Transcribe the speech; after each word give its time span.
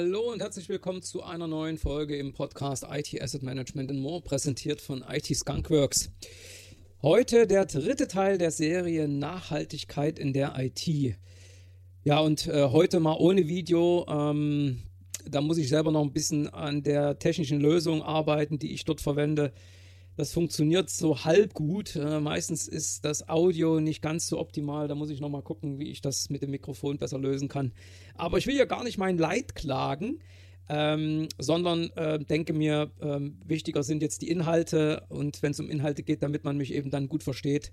Hallo 0.00 0.30
und 0.30 0.40
herzlich 0.40 0.68
willkommen 0.68 1.02
zu 1.02 1.24
einer 1.24 1.48
neuen 1.48 1.76
Folge 1.76 2.16
im 2.16 2.32
Podcast 2.32 2.86
IT 2.88 3.20
Asset 3.20 3.42
Management 3.42 3.90
and 3.90 3.98
More, 3.98 4.20
präsentiert 4.20 4.80
von 4.80 5.04
IT 5.10 5.26
Skunkworks. 5.26 6.12
Heute 7.02 7.48
der 7.48 7.66
dritte 7.66 8.06
Teil 8.06 8.38
der 8.38 8.52
Serie 8.52 9.08
Nachhaltigkeit 9.08 10.20
in 10.20 10.32
der 10.32 10.54
IT. 10.56 11.16
Ja, 12.04 12.20
und 12.20 12.46
äh, 12.46 12.68
heute 12.70 13.00
mal 13.00 13.16
ohne 13.18 13.48
Video. 13.48 14.06
Ähm, 14.08 14.84
da 15.26 15.40
muss 15.40 15.58
ich 15.58 15.68
selber 15.68 15.90
noch 15.90 16.02
ein 16.02 16.12
bisschen 16.12 16.46
an 16.46 16.84
der 16.84 17.18
technischen 17.18 17.60
Lösung 17.60 18.00
arbeiten, 18.00 18.60
die 18.60 18.74
ich 18.74 18.84
dort 18.84 19.00
verwende. 19.00 19.52
Das 20.18 20.32
funktioniert 20.32 20.90
so 20.90 21.24
halb 21.24 21.54
gut. 21.54 21.94
Äh, 21.94 22.18
meistens 22.18 22.66
ist 22.66 23.04
das 23.04 23.28
Audio 23.28 23.78
nicht 23.78 24.02
ganz 24.02 24.26
so 24.26 24.40
optimal. 24.40 24.88
Da 24.88 24.96
muss 24.96 25.10
ich 25.10 25.20
nochmal 25.20 25.42
gucken, 25.42 25.78
wie 25.78 25.92
ich 25.92 26.00
das 26.00 26.28
mit 26.28 26.42
dem 26.42 26.50
Mikrofon 26.50 26.98
besser 26.98 27.20
lösen 27.20 27.46
kann. 27.46 27.70
Aber 28.16 28.36
ich 28.36 28.48
will 28.48 28.56
ja 28.56 28.64
gar 28.64 28.82
nicht 28.82 28.98
mein 28.98 29.16
Leid 29.16 29.54
klagen, 29.54 30.18
ähm, 30.68 31.28
sondern 31.38 31.90
äh, 31.90 32.18
denke 32.18 32.52
mir, 32.52 32.90
äh, 32.98 33.20
wichtiger 33.46 33.84
sind 33.84 34.02
jetzt 34.02 34.20
die 34.22 34.28
Inhalte. 34.28 35.04
Und 35.08 35.40
wenn 35.44 35.52
es 35.52 35.60
um 35.60 35.70
Inhalte 35.70 36.02
geht, 36.02 36.24
damit 36.24 36.42
man 36.42 36.56
mich 36.56 36.74
eben 36.74 36.90
dann 36.90 37.08
gut 37.08 37.22
versteht, 37.22 37.70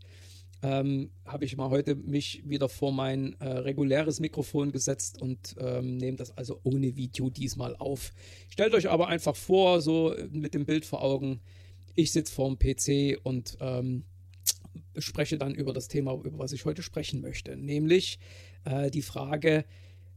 ähm, 0.61 1.09
habe 1.25 1.45
ich 1.45 1.57
mal 1.57 1.71
heute 1.71 1.95
mich 1.95 2.43
wieder 2.45 2.69
vor 2.69 2.91
mein 2.91 3.35
äh, 3.39 3.47
reguläres 3.47 4.19
Mikrofon 4.19 4.71
gesetzt 4.71 5.19
und 5.19 5.55
ähm, 5.57 5.97
nehme 5.97 6.17
das 6.17 6.37
also 6.37 6.59
ohne 6.61 6.95
Video 6.95 7.31
diesmal 7.31 7.75
auf. 7.77 8.13
Stellt 8.49 8.75
euch 8.75 8.87
aber 8.87 9.07
einfach 9.07 9.35
vor, 9.35 9.81
so 9.81 10.13
mit 10.29 10.53
dem 10.53 10.67
Bild 10.67 10.85
vor 10.85 11.01
Augen, 11.01 11.41
ich 11.95 12.11
sitze 12.11 12.33
vorm 12.33 12.57
PC 12.59 13.19
und 13.23 13.57
ähm, 13.59 14.03
spreche 14.97 15.37
dann 15.37 15.55
über 15.55 15.73
das 15.73 15.87
Thema, 15.87 16.13
über 16.13 16.37
was 16.37 16.51
ich 16.51 16.65
heute 16.65 16.83
sprechen 16.83 17.21
möchte, 17.21 17.55
nämlich 17.55 18.19
äh, 18.65 18.91
die 18.91 19.01
Frage, 19.01 19.65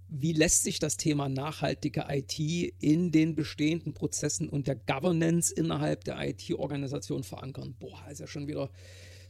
wie 0.08 0.32
lässt 0.32 0.64
sich 0.64 0.78
das 0.78 0.96
Thema 0.96 1.28
nachhaltige 1.28 2.06
IT 2.08 2.38
in 2.38 3.12
den 3.12 3.34
bestehenden 3.34 3.92
Prozessen 3.92 4.48
und 4.48 4.66
der 4.66 4.76
Governance 4.76 5.52
innerhalb 5.52 6.04
der 6.04 6.18
IT-Organisation 6.26 7.22
verankern? 7.22 7.74
Boah, 7.78 8.08
ist 8.10 8.20
ja 8.20 8.26
schon 8.26 8.48
wieder 8.48 8.70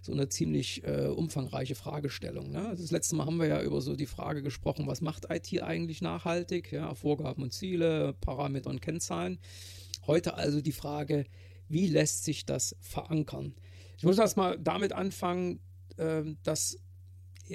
so 0.01 0.13
eine 0.13 0.29
ziemlich 0.29 0.85
äh, 0.85 1.09
umfangreiche 1.09 1.75
Fragestellung. 1.75 2.53
Ne? 2.53 2.69
Also 2.69 2.83
das 2.83 2.93
letzte 2.93 3.17
Mal 3.17 3.27
haben 3.27 3.39
wir 3.39 3.49
ja 3.49 3.61
über 3.61 3.81
so 3.81 3.97
die 3.97 4.07
Frage 4.07 4.43
gesprochen, 4.43 4.87
was 4.87 5.01
macht 5.01 5.27
IT 5.31 5.61
eigentlich 5.61 6.01
nachhaltig? 6.01 6.71
Ja, 6.71 6.95
Vorgaben 6.95 7.43
und 7.43 7.53
Ziele, 7.53 8.15
Parameter 8.21 8.71
und 8.71 8.81
Kennzahlen. 8.81 9.41
Heute 10.07 10.35
also 10.35 10.61
die 10.61 10.73
Frage, 10.73 11.27
wie 11.69 11.87
lässt 11.87 12.25
sich 12.25 12.47
das 12.47 12.77
verankern? 12.81 13.55
Ich 13.97 14.05
muss 14.05 14.19
erstmal 14.19 14.59
damit 14.59 14.93
anfangen, 14.93 15.61
ähm, 15.99 16.39
dass 16.43 16.79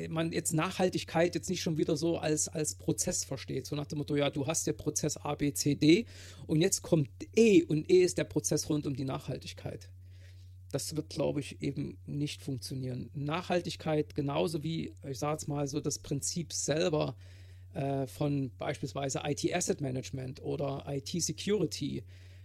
man 0.10 0.32
jetzt 0.32 0.54
Nachhaltigkeit 0.54 1.36
jetzt 1.36 1.50
nicht 1.50 1.62
schon 1.62 1.78
wieder 1.78 1.96
so 1.96 2.18
als, 2.18 2.48
als 2.48 2.76
Prozess 2.76 3.24
versteht. 3.24 3.66
So 3.66 3.76
nach 3.76 3.86
dem 3.86 4.00
Motto, 4.00 4.16
ja, 4.16 4.30
du 4.30 4.48
hast 4.48 4.66
der 4.66 4.74
Prozess 4.74 5.18
A, 5.18 5.36
B, 5.36 5.54
C, 5.54 5.76
D 5.76 6.06
und 6.48 6.62
jetzt 6.62 6.82
kommt 6.82 7.10
E 7.36 7.64
und 7.64 7.90
E 7.90 8.02
ist 8.02 8.18
der 8.18 8.24
Prozess 8.24 8.70
rund 8.70 8.88
um 8.88 8.96
die 8.96 9.06
Nachhaltigkeit. 9.06 9.90
Das 10.72 10.96
wird, 10.96 11.10
glaube 11.10 11.40
ich, 11.40 11.62
eben 11.62 11.98
nicht 12.08 12.42
funktionieren. 12.42 13.12
Nachhaltigkeit, 13.14 14.16
genauso 14.16 14.64
wie, 14.64 14.94
ich 15.08 15.20
sage 15.20 15.38
es 15.38 15.48
mal 15.48 15.68
so, 15.68 15.80
das 15.80 16.00
Prinzip 16.00 16.52
selber 16.52 17.16
äh, 17.74 18.08
von 18.08 18.52
beispielsweise 18.58 19.22
IT 19.24 19.54
Asset 19.54 19.82
Management 19.82 20.42
oder 20.42 20.84
IT 20.88 21.10
Security, 21.22 22.04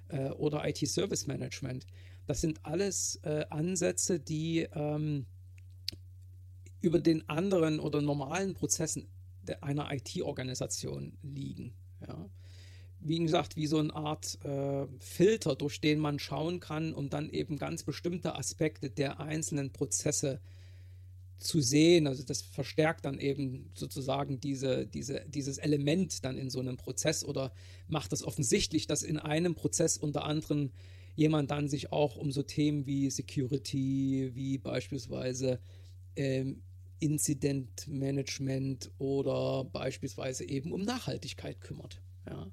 äh, 0.09 0.31
oder 0.31 0.67
IT-Service 0.69 1.27
Management. 1.27 1.87
Das 2.27 2.41
sind 2.41 2.64
alles 2.64 3.17
äh, 3.23 3.45
Ansätze, 3.51 4.20
die 4.20 4.69
ähm, 4.73 5.27
über 6.81 7.00
den 7.00 7.28
anderen 7.28 7.81
oder 7.81 8.00
normalen 8.00 8.55
Prozessen 8.55 9.09
einer 9.60 9.91
IT-Organisation 9.93 11.16
liegen. 11.22 11.72
Ja. 12.06 12.28
Wie 13.00 13.19
gesagt, 13.19 13.56
wie 13.56 13.66
so 13.66 13.78
eine 13.78 13.94
Art 13.94 14.44
äh, 14.44 14.87
Filter, 14.99 15.55
durch 15.56 15.81
den 15.81 16.00
man 16.00 16.19
schauen 16.19 16.61
kann, 16.61 16.93
um 16.93 17.09
dann 17.09 17.31
eben 17.31 17.56
ganz 17.56 17.82
bestimmte 17.82 18.34
Aspekte 18.34 18.91
der 18.91 19.21
einzelnen 19.21 19.72
Prozesse 19.72 20.34
äh, 20.34 20.57
zu 21.38 21.60
sehen. 21.60 22.06
Also 22.06 22.22
das 22.22 22.43
verstärkt 22.43 23.04
dann 23.04 23.19
eben 23.19 23.71
sozusagen 23.75 24.41
diese, 24.41 24.87
diese, 24.87 25.25
dieses 25.28 25.59
Element 25.59 26.25
dann 26.25 26.37
in 26.37 26.50
so 26.50 26.60
einem 26.60 26.76
Prozess 26.76 27.25
oder 27.25 27.53
macht 27.87 28.12
es 28.12 28.21
das 28.21 28.26
offensichtlich, 28.26 28.87
dass 28.87 29.03
in 29.03 29.19
einem 29.19 29.54
Prozess 29.54 29.97
unter 29.97 30.25
anderem 30.25 30.71
jemand 31.15 31.50
dann 31.50 31.69
sich 31.69 31.93
auch 31.93 32.16
um 32.16 32.31
so 32.31 32.43
Themen 32.43 32.87
wie 32.87 33.10
Security, 33.10 34.31
wie 34.34 34.59
beispielsweise 34.59 35.59
ähm, 36.16 36.62
Incident 37.00 37.87
Management 37.88 38.91
oder 38.99 39.65
beispielsweise 39.65 40.44
eben 40.49 40.72
um 40.72 40.82
Nachhaltigkeit 40.82 41.60
kümmert. 41.60 42.00
Ja. 42.26 42.50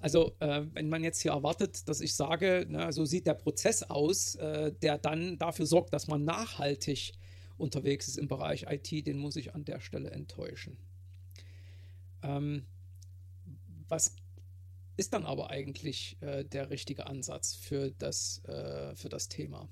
Also 0.00 0.34
äh, 0.40 0.64
wenn 0.74 0.90
man 0.90 1.02
jetzt 1.02 1.22
hier 1.22 1.32
erwartet, 1.32 1.88
dass 1.88 2.02
ich 2.02 2.14
sage, 2.14 2.66
na, 2.68 2.92
so 2.92 3.06
sieht 3.06 3.26
der 3.26 3.32
Prozess 3.32 3.82
aus, 3.82 4.34
äh, 4.34 4.70
der 4.82 4.98
dann 4.98 5.38
dafür 5.38 5.64
sorgt, 5.64 5.94
dass 5.94 6.08
man 6.08 6.24
nachhaltig 6.24 7.12
unterwegs 7.56 8.08
ist 8.08 8.18
im 8.18 8.28
Bereich 8.28 8.66
IT, 8.68 9.06
den 9.06 9.18
muss 9.18 9.36
ich 9.36 9.54
an 9.54 9.64
der 9.64 9.80
Stelle 9.80 10.10
enttäuschen. 10.10 10.76
Ähm, 12.22 12.64
was 13.88 14.16
ist 14.96 15.12
dann 15.12 15.24
aber 15.24 15.50
eigentlich 15.50 16.16
äh, 16.20 16.44
der 16.44 16.70
richtige 16.70 17.06
Ansatz 17.06 17.54
für 17.54 17.90
das, 17.90 18.42
äh, 18.44 18.94
für 18.94 19.08
das 19.08 19.28
Thema? 19.28 19.68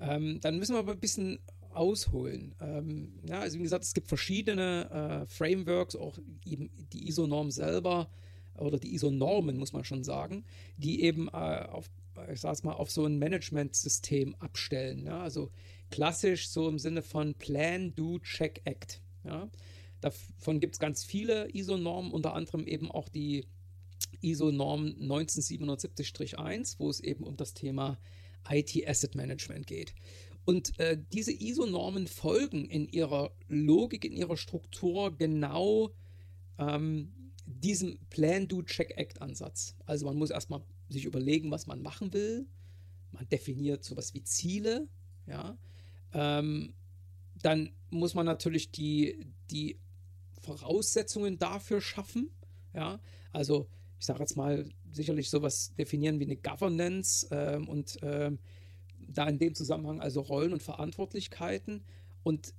Ähm, 0.00 0.40
dann 0.40 0.58
müssen 0.58 0.74
wir 0.74 0.80
aber 0.80 0.92
ein 0.92 1.00
bisschen 1.00 1.38
ausholen. 1.70 2.54
Ähm, 2.60 3.20
ja, 3.28 3.40
also 3.40 3.58
wie 3.58 3.62
gesagt, 3.62 3.84
es 3.84 3.94
gibt 3.94 4.08
verschiedene 4.08 5.24
äh, 5.24 5.26
Frameworks, 5.26 5.96
auch 5.96 6.18
eben 6.44 6.70
die 6.92 7.08
ISO-Norm 7.08 7.50
selber 7.50 8.08
oder 8.56 8.78
die 8.78 8.94
ISO-Normen, 8.94 9.56
muss 9.56 9.72
man 9.72 9.84
schon 9.84 10.04
sagen, 10.04 10.44
die 10.76 11.02
eben 11.02 11.28
äh, 11.28 11.66
auf, 11.68 11.90
ich 12.32 12.40
sag's 12.40 12.62
mal, 12.62 12.72
auf 12.72 12.90
so 12.90 13.04
ein 13.04 13.18
Management-System 13.18 14.36
abstellen. 14.36 15.06
Ja? 15.06 15.22
Also 15.22 15.50
klassisch 15.94 16.48
so 16.48 16.68
im 16.68 16.80
Sinne 16.80 17.02
von 17.02 17.34
Plan, 17.34 17.94
Do, 17.94 18.18
Check, 18.18 18.62
Act. 18.64 19.00
Ja? 19.22 19.48
Davon 20.00 20.58
gibt 20.58 20.74
es 20.74 20.80
ganz 20.80 21.04
viele 21.04 21.48
ISO-Normen, 21.54 22.10
unter 22.10 22.34
anderem 22.34 22.66
eben 22.66 22.90
auch 22.90 23.08
die 23.08 23.46
ISO-Norm 24.20 24.86
1977-1, 25.00 26.80
wo 26.80 26.90
es 26.90 26.98
eben 26.98 27.22
um 27.22 27.36
das 27.36 27.54
Thema 27.54 27.96
IT-Asset 28.50 29.14
Management 29.14 29.68
geht. 29.68 29.94
Und 30.44 30.76
äh, 30.80 30.98
diese 31.12 31.30
ISO-Normen 31.30 32.08
folgen 32.08 32.64
in 32.64 32.88
ihrer 32.88 33.30
Logik, 33.46 34.04
in 34.04 34.12
ihrer 34.12 34.36
Struktur 34.36 35.16
genau 35.16 35.92
ähm, 36.58 37.32
diesem 37.46 38.00
Plan-Do-Check-Act-Ansatz. 38.10 39.76
Also 39.86 40.06
man 40.06 40.16
muss 40.16 40.30
erstmal 40.30 40.64
sich 40.88 41.04
überlegen, 41.04 41.52
was 41.52 41.68
man 41.68 41.82
machen 41.82 42.12
will. 42.12 42.48
Man 43.12 43.28
definiert 43.28 43.84
sowas 43.84 44.12
wie 44.12 44.24
Ziele, 44.24 44.88
ja. 45.28 45.56
Ähm, 46.14 46.74
dann 47.42 47.70
muss 47.90 48.14
man 48.14 48.26
natürlich 48.26 48.70
die, 48.70 49.26
die 49.50 49.78
Voraussetzungen 50.40 51.38
dafür 51.38 51.80
schaffen. 51.80 52.30
Ja, 52.72 53.00
also 53.32 53.68
ich 53.98 54.06
sage 54.06 54.20
jetzt 54.20 54.36
mal 54.36 54.68
sicherlich 54.92 55.30
sowas 55.30 55.74
definieren 55.76 56.20
wie 56.20 56.24
eine 56.24 56.36
Governance 56.36 57.26
ähm, 57.30 57.68
und 57.68 57.98
ähm, 58.02 58.38
da 59.08 59.28
in 59.28 59.38
dem 59.38 59.54
Zusammenhang 59.54 60.00
also 60.00 60.20
Rollen 60.20 60.52
und 60.52 60.62
Verantwortlichkeiten 60.62 61.82
und 62.22 62.54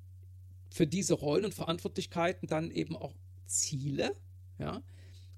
für 0.70 0.88
diese 0.88 1.14
Rollen 1.14 1.46
und 1.46 1.54
Verantwortlichkeiten 1.54 2.48
dann 2.48 2.72
eben 2.72 2.96
auch 2.96 3.14
Ziele. 3.46 4.16
Ja, 4.58 4.82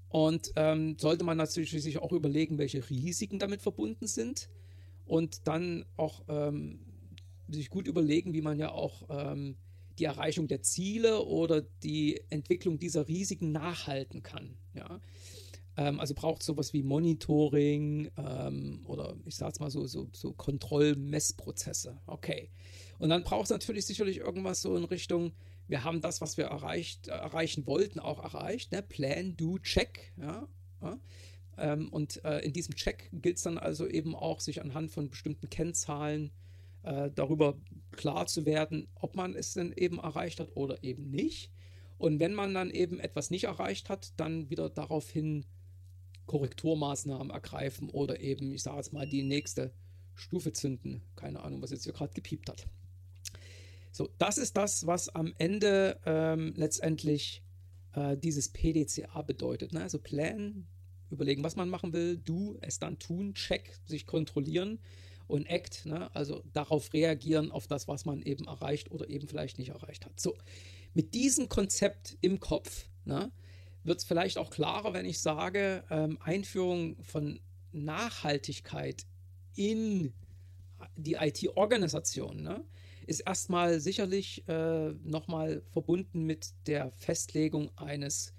und 0.08 0.52
ähm, 0.56 0.96
sollte 0.98 1.24
man 1.24 1.36
natürlich 1.36 1.70
sich 1.70 1.98
auch 1.98 2.12
überlegen, 2.12 2.58
welche 2.58 2.88
Risiken 2.88 3.38
damit 3.38 3.60
verbunden 3.60 4.06
sind 4.06 4.48
und 5.06 5.46
dann 5.46 5.84
auch 5.96 6.22
ähm, 6.28 6.80
sich 7.48 7.70
gut 7.70 7.86
überlegen, 7.86 8.32
wie 8.32 8.42
man 8.42 8.58
ja 8.58 8.70
auch 8.70 9.08
ähm, 9.10 9.56
die 9.98 10.04
Erreichung 10.04 10.48
der 10.48 10.62
Ziele 10.62 11.24
oder 11.24 11.62
die 11.82 12.20
Entwicklung 12.30 12.78
dieser 12.78 13.08
Risiken 13.08 13.52
nachhalten 13.52 14.22
kann. 14.22 14.56
Ja? 14.74 15.00
Ähm, 15.76 16.00
also 16.00 16.14
braucht 16.14 16.42
sowas 16.42 16.72
wie 16.72 16.82
Monitoring 16.82 18.10
ähm, 18.16 18.80
oder 18.84 19.16
ich 19.24 19.36
sage 19.36 19.52
es 19.52 19.60
mal 19.60 19.70
so, 19.70 19.86
so, 19.86 20.08
so 20.12 20.32
Kontrollmessprozesse. 20.32 22.00
Okay. 22.06 22.50
Und 22.98 23.10
dann 23.10 23.24
braucht 23.24 23.44
es 23.44 23.50
natürlich 23.50 23.86
sicherlich 23.86 24.18
irgendwas 24.18 24.62
so 24.62 24.76
in 24.76 24.84
Richtung, 24.84 25.32
wir 25.66 25.84
haben 25.84 26.00
das, 26.00 26.20
was 26.20 26.36
wir 26.36 26.46
erreicht, 26.46 27.08
erreichen 27.08 27.66
wollten, 27.66 28.00
auch 28.00 28.22
erreicht. 28.22 28.72
Ne? 28.72 28.82
Plan, 28.82 29.36
do, 29.36 29.58
check. 29.58 30.12
Ja? 30.16 30.48
ja? 30.80 30.98
Ähm, 31.58 31.88
und 31.90 32.24
äh, 32.24 32.38
in 32.38 32.52
diesem 32.52 32.74
Check 32.74 33.10
gilt 33.12 33.36
es 33.36 33.42
dann 33.42 33.58
also 33.58 33.86
eben 33.86 34.14
auch, 34.14 34.40
sich 34.40 34.62
anhand 34.62 34.90
von 34.90 35.10
bestimmten 35.10 35.50
Kennzahlen 35.50 36.26
äh, 36.26 36.47
darüber 36.82 37.58
klar 37.92 38.26
zu 38.26 38.46
werden, 38.46 38.88
ob 38.94 39.16
man 39.16 39.34
es 39.34 39.54
denn 39.54 39.72
eben 39.76 39.98
erreicht 39.98 40.40
hat 40.40 40.56
oder 40.56 40.82
eben 40.82 41.10
nicht. 41.10 41.50
Und 41.98 42.20
wenn 42.20 42.34
man 42.34 42.54
dann 42.54 42.70
eben 42.70 43.00
etwas 43.00 43.30
nicht 43.30 43.44
erreicht 43.44 43.88
hat, 43.88 44.12
dann 44.16 44.48
wieder 44.50 44.70
daraufhin 44.70 45.44
Korrekturmaßnahmen 46.26 47.30
ergreifen 47.30 47.90
oder 47.90 48.20
eben, 48.20 48.52
ich 48.52 48.62
sage 48.62 48.76
jetzt 48.76 48.92
mal, 48.92 49.08
die 49.08 49.22
nächste 49.22 49.72
Stufe 50.14 50.52
zünden. 50.52 51.02
Keine 51.16 51.40
Ahnung, 51.40 51.60
was 51.62 51.70
jetzt 51.70 51.84
hier 51.84 51.92
gerade 51.92 52.14
gepiept 52.14 52.48
hat. 52.48 52.66
So, 53.90 54.08
das 54.18 54.38
ist 54.38 54.56
das, 54.56 54.86
was 54.86 55.08
am 55.08 55.34
Ende 55.38 55.98
ähm, 56.06 56.52
letztendlich 56.56 57.42
äh, 57.94 58.16
dieses 58.16 58.50
PDCA 58.50 59.22
bedeutet. 59.22 59.72
Ne? 59.72 59.82
Also 59.82 59.98
Plan, 59.98 60.66
überlegen, 61.10 61.42
was 61.42 61.56
man 61.56 61.68
machen 61.68 61.92
will, 61.92 62.18
do, 62.18 62.58
es 62.60 62.78
dann 62.78 62.98
tun, 62.98 63.34
check, 63.34 63.74
sich 63.86 64.06
kontrollieren 64.06 64.78
und 65.28 65.46
act, 65.46 65.86
ne? 65.86 66.14
also 66.14 66.42
darauf 66.52 66.92
reagieren, 66.92 67.52
auf 67.52 67.66
das, 67.66 67.86
was 67.86 68.04
man 68.04 68.22
eben 68.22 68.46
erreicht 68.46 68.90
oder 68.90 69.08
eben 69.08 69.28
vielleicht 69.28 69.58
nicht 69.58 69.70
erreicht 69.70 70.04
hat. 70.04 70.18
So, 70.18 70.36
mit 70.94 71.14
diesem 71.14 71.48
Konzept 71.48 72.16
im 72.20 72.40
Kopf 72.40 72.88
ne, 73.04 73.30
wird 73.84 73.98
es 73.98 74.04
vielleicht 74.04 74.38
auch 74.38 74.50
klarer, 74.50 74.94
wenn 74.94 75.06
ich 75.06 75.20
sage, 75.20 75.84
ähm, 75.90 76.18
Einführung 76.20 76.96
von 77.04 77.40
Nachhaltigkeit 77.72 79.04
in 79.54 80.12
die 80.96 81.14
IT-Organisation 81.14 82.42
ne, 82.42 82.64
ist 83.06 83.20
erstmal 83.20 83.80
sicherlich 83.80 84.46
äh, 84.48 84.90
nochmal 85.04 85.62
verbunden 85.70 86.24
mit 86.24 86.52
der 86.66 86.90
Festlegung 86.92 87.70
eines 87.76 88.34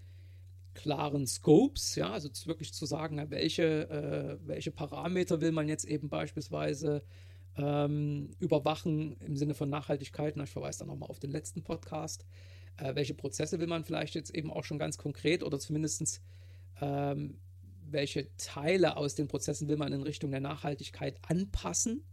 klaren 0.80 1.28
Scopes, 1.28 1.96
ja, 1.96 2.10
also 2.10 2.30
wirklich 2.46 2.74
zu 2.74 2.86
sagen, 2.86 3.22
welche, 3.30 3.90
äh, 3.90 4.48
welche 4.48 4.72
Parameter 4.72 5.42
will 5.42 5.52
man 5.52 5.68
jetzt 5.68 5.84
eben 5.84 6.08
beispielsweise 6.08 7.04
ähm, 7.58 8.30
überwachen 8.40 9.18
im 9.20 9.36
Sinne 9.36 9.56
von 9.56 9.70
Nachhaltigkeit. 9.70 10.38
Na, 10.38 10.46
ich 10.46 10.52
verweise 10.52 10.80
da 10.80 10.86
nochmal 10.86 11.10
auf 11.10 11.20
den 11.20 11.31
letzten 11.31 11.64
Podcast. 11.64 12.26
Äh, 12.78 12.96
welche 12.96 13.14
Prozesse 13.14 13.60
will 13.60 13.68
man 13.68 13.84
vielleicht 13.84 14.16
jetzt 14.16 14.34
eben 14.34 14.52
auch 14.52 14.64
schon 14.64 14.80
ganz 14.80 14.98
konkret 14.98 15.44
oder 15.44 15.60
zumindest 15.60 16.22
ähm, 16.80 17.38
welche 17.81 18.34
Teile 18.38 18.96
aus 18.96 19.16
den 19.16 19.28
Prozessen 19.28 19.68
will 19.68 19.78
man 19.78 19.92
in 19.92 20.04
Richtung 20.04 20.31
der 20.31 20.40
Nachhaltigkeit 20.40 21.20
anpassen 21.28 22.06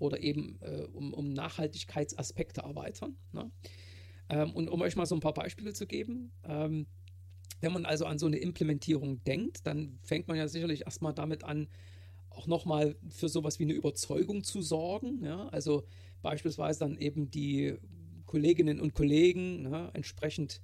oder 0.00 0.20
eben 0.20 0.58
äh, 0.60 0.88
um, 0.92 1.14
um 1.14 1.32
Nachhaltigkeitsaspekte 1.32 2.62
erweitern. 2.62 3.16
Ne? 3.30 3.48
Ähm, 4.28 4.50
und 4.54 4.68
um 4.68 4.80
euch 4.80 4.96
mal 4.96 5.06
so 5.06 5.14
ein 5.14 5.20
paar 5.20 5.34
Beispiele 5.34 5.72
zu 5.72 5.86
geben, 5.86 6.32
ähm, 6.42 6.88
wenn 7.60 7.72
man 7.72 7.84
also 7.84 8.06
an 8.06 8.18
so 8.18 8.26
eine 8.26 8.38
Implementierung 8.38 9.22
denkt, 9.24 9.66
dann 9.66 9.98
fängt 10.02 10.28
man 10.28 10.36
ja 10.36 10.48
sicherlich 10.48 10.82
erstmal 10.82 11.14
damit 11.14 11.44
an, 11.44 11.68
auch 12.30 12.46
nochmal 12.46 12.96
für 13.08 13.28
sowas 13.28 13.58
wie 13.58 13.64
eine 13.64 13.72
Überzeugung 13.72 14.44
zu 14.44 14.62
sorgen. 14.62 15.24
Ja? 15.24 15.48
Also 15.48 15.84
beispielsweise 16.22 16.80
dann 16.80 16.96
eben 16.96 17.30
die 17.30 17.76
Kolleginnen 18.26 18.80
und 18.80 18.94
Kollegen 18.94 19.62
ne, 19.62 19.90
entsprechend 19.94 20.60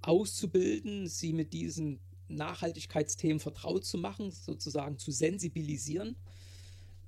auszubilden, 0.00 1.06
sie 1.06 1.32
mit 1.32 1.52
diesen 1.52 2.00
Nachhaltigkeitsthemen 2.28 3.40
vertraut 3.40 3.84
zu 3.84 3.98
machen, 3.98 4.30
sozusagen 4.30 4.98
zu 4.98 5.10
sensibilisieren, 5.10 6.16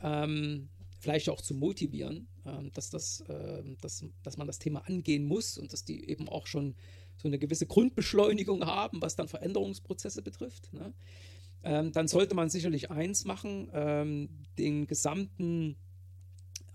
ähm, 0.01 0.69
vielleicht 0.99 1.29
auch 1.29 1.41
zu 1.41 1.55
motivieren, 1.55 2.27
ähm, 2.45 2.71
dass, 2.73 2.91
das, 2.91 3.21
äh, 3.23 3.63
dass, 3.81 4.05
dass 4.23 4.37
man 4.37 4.47
das 4.47 4.59
Thema 4.59 4.87
angehen 4.87 5.25
muss 5.25 5.57
und 5.57 5.73
dass 5.73 5.85
die 5.85 6.09
eben 6.09 6.29
auch 6.29 6.47
schon 6.47 6.75
so 7.17 7.29
eine 7.29 7.39
gewisse 7.39 7.67
Grundbeschleunigung 7.67 8.65
haben, 8.67 9.01
was 9.01 9.17
dann 9.17 9.29
Veränderungsprozesse 9.29 10.23
betrifft. 10.23 10.73
Ne? 10.73 10.93
Ähm, 11.63 11.93
dann 11.93 12.09
sollte 12.09 12.35
man 12.35 12.51
sicherlich 12.51 12.91
eins 12.91 13.25
machen, 13.25 13.71
ähm, 13.73 14.29
den 14.59 14.87
gesamten 14.87 15.77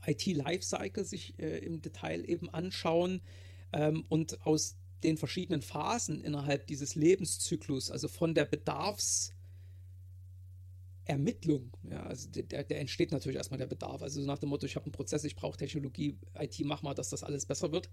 IT-Lifecycle 0.05 1.03
sich 1.03 1.37
äh, 1.39 1.59
im 1.59 1.81
Detail 1.81 2.27
eben 2.27 2.49
anschauen 2.49 3.21
ähm, 3.73 4.05
und 4.09 4.45
aus 4.45 4.77
den 5.03 5.17
verschiedenen 5.17 5.61
Phasen 5.61 6.21
innerhalb 6.21 6.67
dieses 6.67 6.95
Lebenszyklus, 6.95 7.91
also 7.91 8.07
von 8.07 8.33
der 8.33 8.49
Bedarfs- 8.49 9.33
Ermittlung. 11.09 11.71
Ja, 11.89 12.03
also 12.03 12.29
der, 12.29 12.63
der 12.63 12.79
entsteht 12.79 13.11
natürlich 13.11 13.37
erstmal 13.37 13.57
der 13.57 13.65
Bedarf. 13.65 14.03
Also 14.03 14.21
nach 14.21 14.37
dem 14.37 14.49
Motto, 14.49 14.67
ich 14.67 14.75
habe 14.75 14.85
einen 14.85 14.91
Prozess, 14.91 15.23
ich 15.23 15.35
brauche 15.35 15.57
Technologie, 15.57 16.17
IT, 16.37 16.59
mach 16.63 16.83
mal, 16.83 16.93
dass 16.93 17.09
das 17.09 17.23
alles 17.23 17.47
besser 17.47 17.71
wird. 17.71 17.89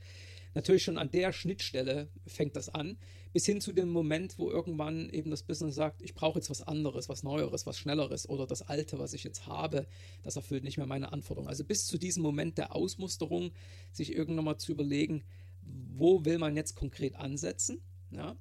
Natürlich 0.55 0.83
schon 0.83 0.99
an 0.99 1.11
der 1.11 1.33
Schnittstelle 1.33 2.11
fängt 2.27 2.57
das 2.57 2.69
an, 2.69 2.99
bis 3.33 3.47
hin 3.47 3.63
zu 3.63 3.73
dem 3.73 3.89
Moment, 3.89 4.39
wo 4.39 4.51
irgendwann 4.51 5.09
eben 5.09 5.31
das 5.31 5.43
Business 5.43 5.75
sagt, 5.75 6.03
ich 6.03 6.15
brauche 6.15 6.39
jetzt 6.39 6.51
was 6.51 6.61
anderes, 6.61 7.09
was 7.09 7.23
Neueres, 7.23 7.65
was 7.65 7.79
Schnelleres 7.79 8.29
oder 8.29 8.47
das 8.47 8.61
Alte, 8.61 8.99
was 8.99 9.15
ich 9.15 9.25
jetzt 9.25 9.47
habe, 9.47 9.87
das 10.23 10.37
erfüllt 10.37 10.63
nicht 10.63 10.77
mehr 10.77 10.87
meine 10.87 11.13
Anforderungen. 11.13 11.49
Also 11.49 11.65
bis 11.65 11.87
zu 11.87 11.97
diesem 11.97 12.23
Moment 12.23 12.59
der 12.59 12.77
Ausmusterung, 12.77 13.53
sich 13.93 14.15
irgendwann 14.15 14.45
mal 14.45 14.59
zu 14.59 14.73
überlegen, 14.73 15.25
wo 15.63 16.27
will 16.27 16.37
man 16.37 16.55
jetzt 16.55 16.75
konkret 16.77 17.17
ansetzen. 17.17 17.81
Ja? 18.11 18.37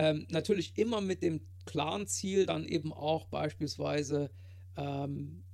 Ähm, 0.00 0.26
natürlich 0.30 0.78
immer 0.78 1.02
mit 1.02 1.22
dem 1.22 1.42
klaren 1.66 2.06
Ziel, 2.06 2.46
dann 2.46 2.64
eben 2.64 2.90
auch 2.90 3.26
beispielsweise 3.26 4.30
ähm, 4.74 5.44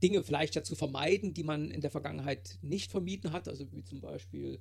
Dinge 0.00 0.22
vielleicht 0.22 0.54
ja 0.54 0.62
zu 0.62 0.76
vermeiden, 0.76 1.34
die 1.34 1.42
man 1.42 1.68
in 1.72 1.80
der 1.80 1.90
Vergangenheit 1.90 2.56
nicht 2.62 2.92
vermieden 2.92 3.32
hat, 3.32 3.48
also 3.48 3.72
wie 3.72 3.82
zum 3.82 4.00
Beispiel 4.00 4.60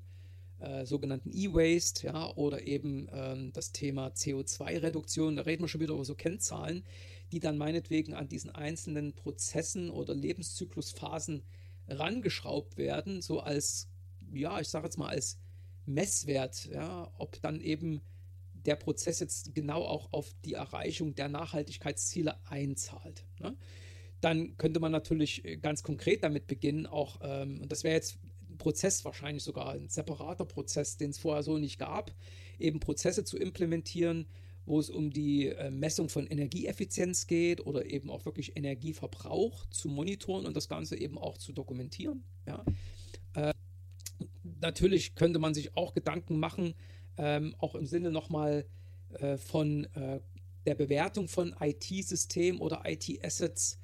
äh, 0.57 0.83
sogenannten 0.83 1.29
E-Waste, 1.31 2.07
ja, 2.07 2.33
oder 2.37 2.65
eben 2.65 3.07
ähm, 3.11 3.53
das 3.53 3.71
Thema 3.71 4.07
CO2-Reduktion. 4.07 5.35
Da 5.35 5.43
reden 5.43 5.61
wir 5.61 5.67
schon 5.67 5.81
wieder 5.81 5.93
über 5.93 6.03
so 6.03 6.15
Kennzahlen, 6.15 6.83
die 7.31 7.39
dann 7.39 7.59
meinetwegen 7.59 8.15
an 8.15 8.27
diesen 8.27 8.49
einzelnen 8.49 9.13
Prozessen 9.13 9.91
oder 9.91 10.15
Lebenszyklusphasen 10.15 11.43
rangeschraubt 11.87 12.77
werden, 12.77 13.21
so 13.21 13.41
als, 13.41 13.89
ja, 14.33 14.59
ich 14.59 14.69
sage 14.69 14.87
jetzt 14.87 14.97
mal 14.97 15.09
als 15.09 15.37
Messwert, 15.85 16.65
ja, 16.65 17.11
ob 17.19 17.39
dann 17.43 17.61
eben 17.61 18.01
der 18.67 18.75
Prozess 18.75 19.19
jetzt 19.19 19.55
genau 19.55 19.81
auch 19.81 20.11
auf 20.11 20.35
die 20.45 20.53
Erreichung 20.53 21.15
der 21.15 21.29
Nachhaltigkeitsziele 21.29 22.37
einzahlt. 22.45 23.25
Ne? 23.39 23.55
Dann 24.21 24.57
könnte 24.57 24.79
man 24.79 24.91
natürlich 24.91 25.45
äh, 25.45 25.57
ganz 25.57 25.83
konkret 25.83 26.23
damit 26.23 26.47
beginnen, 26.47 26.85
auch, 26.85 27.19
ähm, 27.21 27.61
und 27.61 27.71
das 27.71 27.83
wäre 27.83 27.95
jetzt 27.95 28.19
ein 28.49 28.57
Prozess 28.57 29.05
wahrscheinlich 29.05 29.43
sogar 29.43 29.71
ein 29.71 29.89
separater 29.89 30.45
Prozess, 30.45 30.97
den 30.97 31.11
es 31.11 31.17
vorher 31.17 31.43
so 31.43 31.57
nicht 31.57 31.79
gab, 31.79 32.13
eben 32.59 32.79
Prozesse 32.79 33.23
zu 33.23 33.37
implementieren, 33.37 34.27
wo 34.65 34.79
es 34.79 34.89
um 34.89 35.11
die 35.11 35.47
äh, 35.47 35.71
Messung 35.71 36.09
von 36.09 36.27
Energieeffizienz 36.27 37.27
geht 37.27 37.65
oder 37.65 37.85
eben 37.85 38.09
auch 38.09 38.25
wirklich 38.25 38.57
Energieverbrauch 38.57 39.65
zu 39.67 39.87
monitoren 39.87 40.45
und 40.45 40.57
das 40.57 40.67
Ganze 40.67 40.99
eben 40.99 41.17
auch 41.17 41.37
zu 41.37 41.53
dokumentieren. 41.53 42.23
Ja. 42.45 42.65
Äh, 43.33 43.53
natürlich 44.59 45.15
könnte 45.15 45.39
man 45.39 45.53
sich 45.53 45.77
auch 45.77 45.93
Gedanken 45.93 46.39
machen, 46.39 46.73
ähm, 47.17 47.55
auch 47.59 47.75
im 47.75 47.85
Sinne 47.85 48.11
nochmal 48.11 48.65
äh, 49.19 49.37
von 49.37 49.85
äh, 49.95 50.19
der 50.65 50.75
Bewertung 50.75 51.27
von 51.27 51.55
IT-Systemen 51.59 52.59
oder 52.59 52.83
IT-Assets 52.85 53.79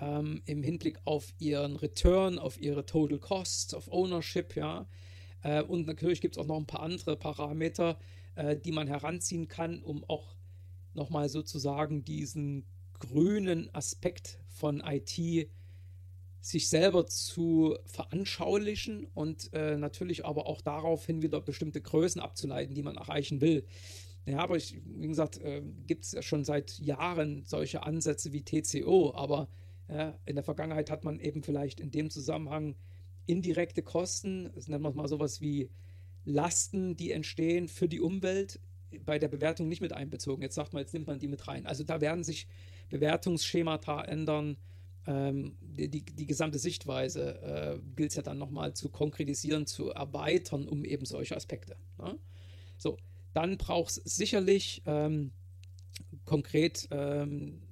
ähm, 0.00 0.42
im 0.46 0.62
Hinblick 0.62 1.00
auf 1.04 1.32
ihren 1.38 1.76
Return, 1.76 2.38
auf 2.38 2.60
ihre 2.60 2.86
Total 2.86 3.18
Cost, 3.18 3.74
auf 3.74 3.90
Ownership, 3.90 4.56
ja. 4.56 4.86
Äh, 5.42 5.62
und 5.62 5.86
natürlich 5.86 6.20
gibt 6.20 6.36
es 6.36 6.42
auch 6.42 6.46
noch 6.46 6.56
ein 6.56 6.66
paar 6.66 6.82
andere 6.82 7.16
Parameter, 7.16 7.98
äh, 8.36 8.56
die 8.56 8.72
man 8.72 8.86
heranziehen 8.86 9.48
kann, 9.48 9.82
um 9.82 10.04
auch 10.04 10.36
nochmal 10.94 11.28
sozusagen 11.28 12.04
diesen 12.04 12.64
grünen 12.98 13.72
Aspekt 13.74 14.38
von 14.48 14.80
IT 14.84 15.48
sich 16.40 16.68
selber 16.68 17.06
zu 17.06 17.76
veranschaulichen 17.86 19.06
und 19.14 19.52
äh, 19.52 19.76
natürlich 19.76 20.24
aber 20.24 20.46
auch 20.46 20.60
daraufhin 20.60 21.22
wieder 21.22 21.40
bestimmte 21.40 21.80
Größen 21.80 22.20
abzuleiten, 22.20 22.74
die 22.74 22.82
man 22.82 22.96
erreichen 22.96 23.40
will. 23.40 23.64
Ja, 24.24 24.38
aber 24.38 24.56
ich, 24.56 24.80
wie 24.84 25.08
gesagt, 25.08 25.38
äh, 25.38 25.62
gibt 25.86 26.04
es 26.04 26.12
ja 26.12 26.22
schon 26.22 26.44
seit 26.44 26.78
Jahren 26.78 27.44
solche 27.44 27.82
Ansätze 27.82 28.32
wie 28.32 28.42
TCO, 28.42 29.14
aber 29.14 29.48
ja, 29.88 30.18
in 30.26 30.36
der 30.36 30.44
Vergangenheit 30.44 30.90
hat 30.90 31.02
man 31.02 31.18
eben 31.18 31.42
vielleicht 31.42 31.80
in 31.80 31.90
dem 31.90 32.10
Zusammenhang 32.10 32.76
indirekte 33.26 33.82
Kosten, 33.82 34.50
das 34.54 34.68
nennt 34.68 34.82
man 34.82 34.94
mal 34.94 35.08
sowas 35.08 35.40
wie 35.40 35.70
Lasten, 36.24 36.96
die 36.96 37.10
entstehen 37.10 37.68
für 37.68 37.88
die 37.88 38.00
Umwelt, 38.00 38.60
bei 39.04 39.18
der 39.18 39.28
Bewertung 39.28 39.68
nicht 39.68 39.80
mit 39.80 39.92
einbezogen. 39.92 40.42
Jetzt 40.42 40.54
sagt 40.54 40.72
man, 40.72 40.80
jetzt 40.80 40.94
nimmt 40.94 41.06
man 41.06 41.18
die 41.18 41.28
mit 41.28 41.46
rein. 41.48 41.66
Also 41.66 41.84
da 41.84 42.00
werden 42.00 42.24
sich 42.24 42.46
Bewertungsschemata 42.88 44.02
ändern 44.02 44.56
ähm, 45.06 45.56
die, 45.86 46.02
die, 46.02 46.26
gesamte 46.26 46.58
Sichtweise 46.58 47.40
äh, 47.42 47.78
gilt 47.94 48.10
es 48.10 48.16
ja 48.16 48.22
dann 48.22 48.38
nochmal 48.38 48.74
zu 48.74 48.88
konkretisieren, 48.88 49.66
zu 49.66 49.90
erweitern, 49.90 50.66
um 50.66 50.84
eben 50.84 51.04
solche 51.04 51.36
Aspekte. 51.36 51.76
Ne? 51.98 52.18
So, 52.76 52.98
dann 53.34 53.56
braucht 53.56 53.90
es 53.90 54.16
sicherlich 54.16 54.82
ähm, 54.86 55.30
konkret 56.24 56.88
ähm, 56.90 57.62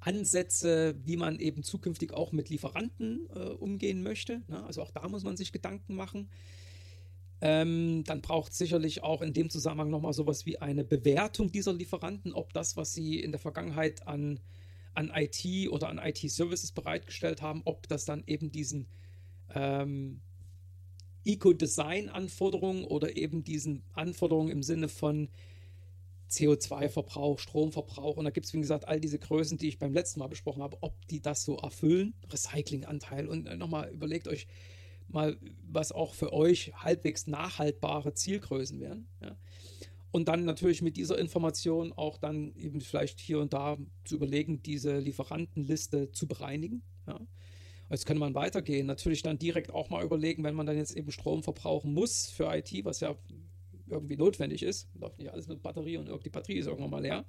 Ansätze, 0.00 0.94
wie 1.04 1.16
man 1.16 1.40
eben 1.40 1.62
zukünftig 1.62 2.12
auch 2.12 2.32
mit 2.32 2.48
Lieferanten 2.48 3.28
äh, 3.34 3.40
umgehen 3.40 4.02
möchte. 4.02 4.42
Ne? 4.46 4.64
Also 4.64 4.82
auch 4.82 4.90
da 4.90 5.08
muss 5.08 5.24
man 5.24 5.36
sich 5.36 5.52
Gedanken 5.52 5.96
machen. 5.96 6.28
Ähm, 7.40 8.02
dann 8.04 8.20
braucht 8.20 8.52
es 8.52 8.58
sicherlich 8.58 9.02
auch 9.02 9.22
in 9.22 9.32
dem 9.32 9.48
Zusammenhang 9.48 9.90
nochmal 9.90 10.12
sowas 10.12 10.44
wie 10.44 10.58
eine 10.58 10.84
Bewertung 10.84 11.52
dieser 11.52 11.72
Lieferanten, 11.72 12.32
ob 12.32 12.52
das, 12.52 12.76
was 12.76 12.94
sie 12.94 13.20
in 13.20 13.30
der 13.30 13.40
Vergangenheit 13.40 14.06
an 14.06 14.40
an 14.98 15.12
IT 15.14 15.70
oder 15.70 15.88
an 15.88 15.98
IT-Services 15.98 16.72
bereitgestellt 16.72 17.40
haben, 17.40 17.62
ob 17.64 17.86
das 17.86 18.04
dann 18.04 18.24
eben 18.26 18.50
diesen 18.50 18.88
ähm, 19.54 20.20
Eco-Design-Anforderungen 21.24 22.84
oder 22.84 23.16
eben 23.16 23.44
diesen 23.44 23.84
Anforderungen 23.92 24.50
im 24.50 24.64
Sinne 24.64 24.88
von 24.88 25.28
CO2-Verbrauch, 26.30 27.38
Stromverbrauch 27.38 28.16
und 28.16 28.24
da 28.24 28.30
gibt 28.30 28.46
es, 28.46 28.52
wie 28.52 28.60
gesagt, 28.60 28.88
all 28.88 29.00
diese 29.00 29.20
Größen, 29.20 29.56
die 29.56 29.68
ich 29.68 29.78
beim 29.78 29.92
letzten 29.92 30.18
Mal 30.18 30.26
besprochen 30.26 30.62
habe, 30.62 30.76
ob 30.80 31.06
die 31.06 31.22
das 31.22 31.44
so 31.44 31.56
erfüllen, 31.58 32.14
Recyclinganteil 32.30 33.28
und 33.28 33.44
nochmal 33.56 33.90
überlegt 33.90 34.26
euch 34.26 34.48
mal, 35.06 35.38
was 35.62 35.92
auch 35.92 36.12
für 36.14 36.32
euch 36.32 36.72
halbwegs 36.74 37.28
nachhaltbare 37.28 38.14
Zielgrößen 38.14 38.80
wären. 38.80 39.06
Ja. 39.22 39.36
Und 40.10 40.28
dann 40.28 40.44
natürlich 40.44 40.80
mit 40.80 40.96
dieser 40.96 41.18
Information 41.18 41.92
auch 41.92 42.16
dann 42.16 42.54
eben 42.54 42.80
vielleicht 42.80 43.20
hier 43.20 43.40
und 43.40 43.52
da 43.52 43.76
zu 44.04 44.16
überlegen, 44.16 44.62
diese 44.62 44.98
Lieferantenliste 44.98 46.12
zu 46.12 46.26
bereinigen. 46.26 46.82
Ja. 47.06 47.20
Jetzt 47.90 48.06
könnte 48.06 48.20
man 48.20 48.34
weitergehen. 48.34 48.86
Natürlich 48.86 49.22
dann 49.22 49.38
direkt 49.38 49.72
auch 49.72 49.90
mal 49.90 50.04
überlegen, 50.04 50.44
wenn 50.44 50.54
man 50.54 50.66
dann 50.66 50.76
jetzt 50.76 50.96
eben 50.96 51.10
Strom 51.10 51.42
verbrauchen 51.42 51.92
muss 51.92 52.26
für 52.26 52.54
IT, 52.54 52.72
was 52.84 53.00
ja 53.00 53.16
irgendwie 53.88 54.16
notwendig 54.16 54.62
ist, 54.62 54.88
läuft 54.94 55.18
nicht 55.18 55.30
alles 55.30 55.48
mit 55.48 55.62
Batterie 55.62 55.96
und 55.96 56.10
die 56.24 56.30
Batterie 56.30 56.58
ist 56.58 56.66
irgendwann 56.66 56.90
mal 56.90 57.02
leer, 57.02 57.24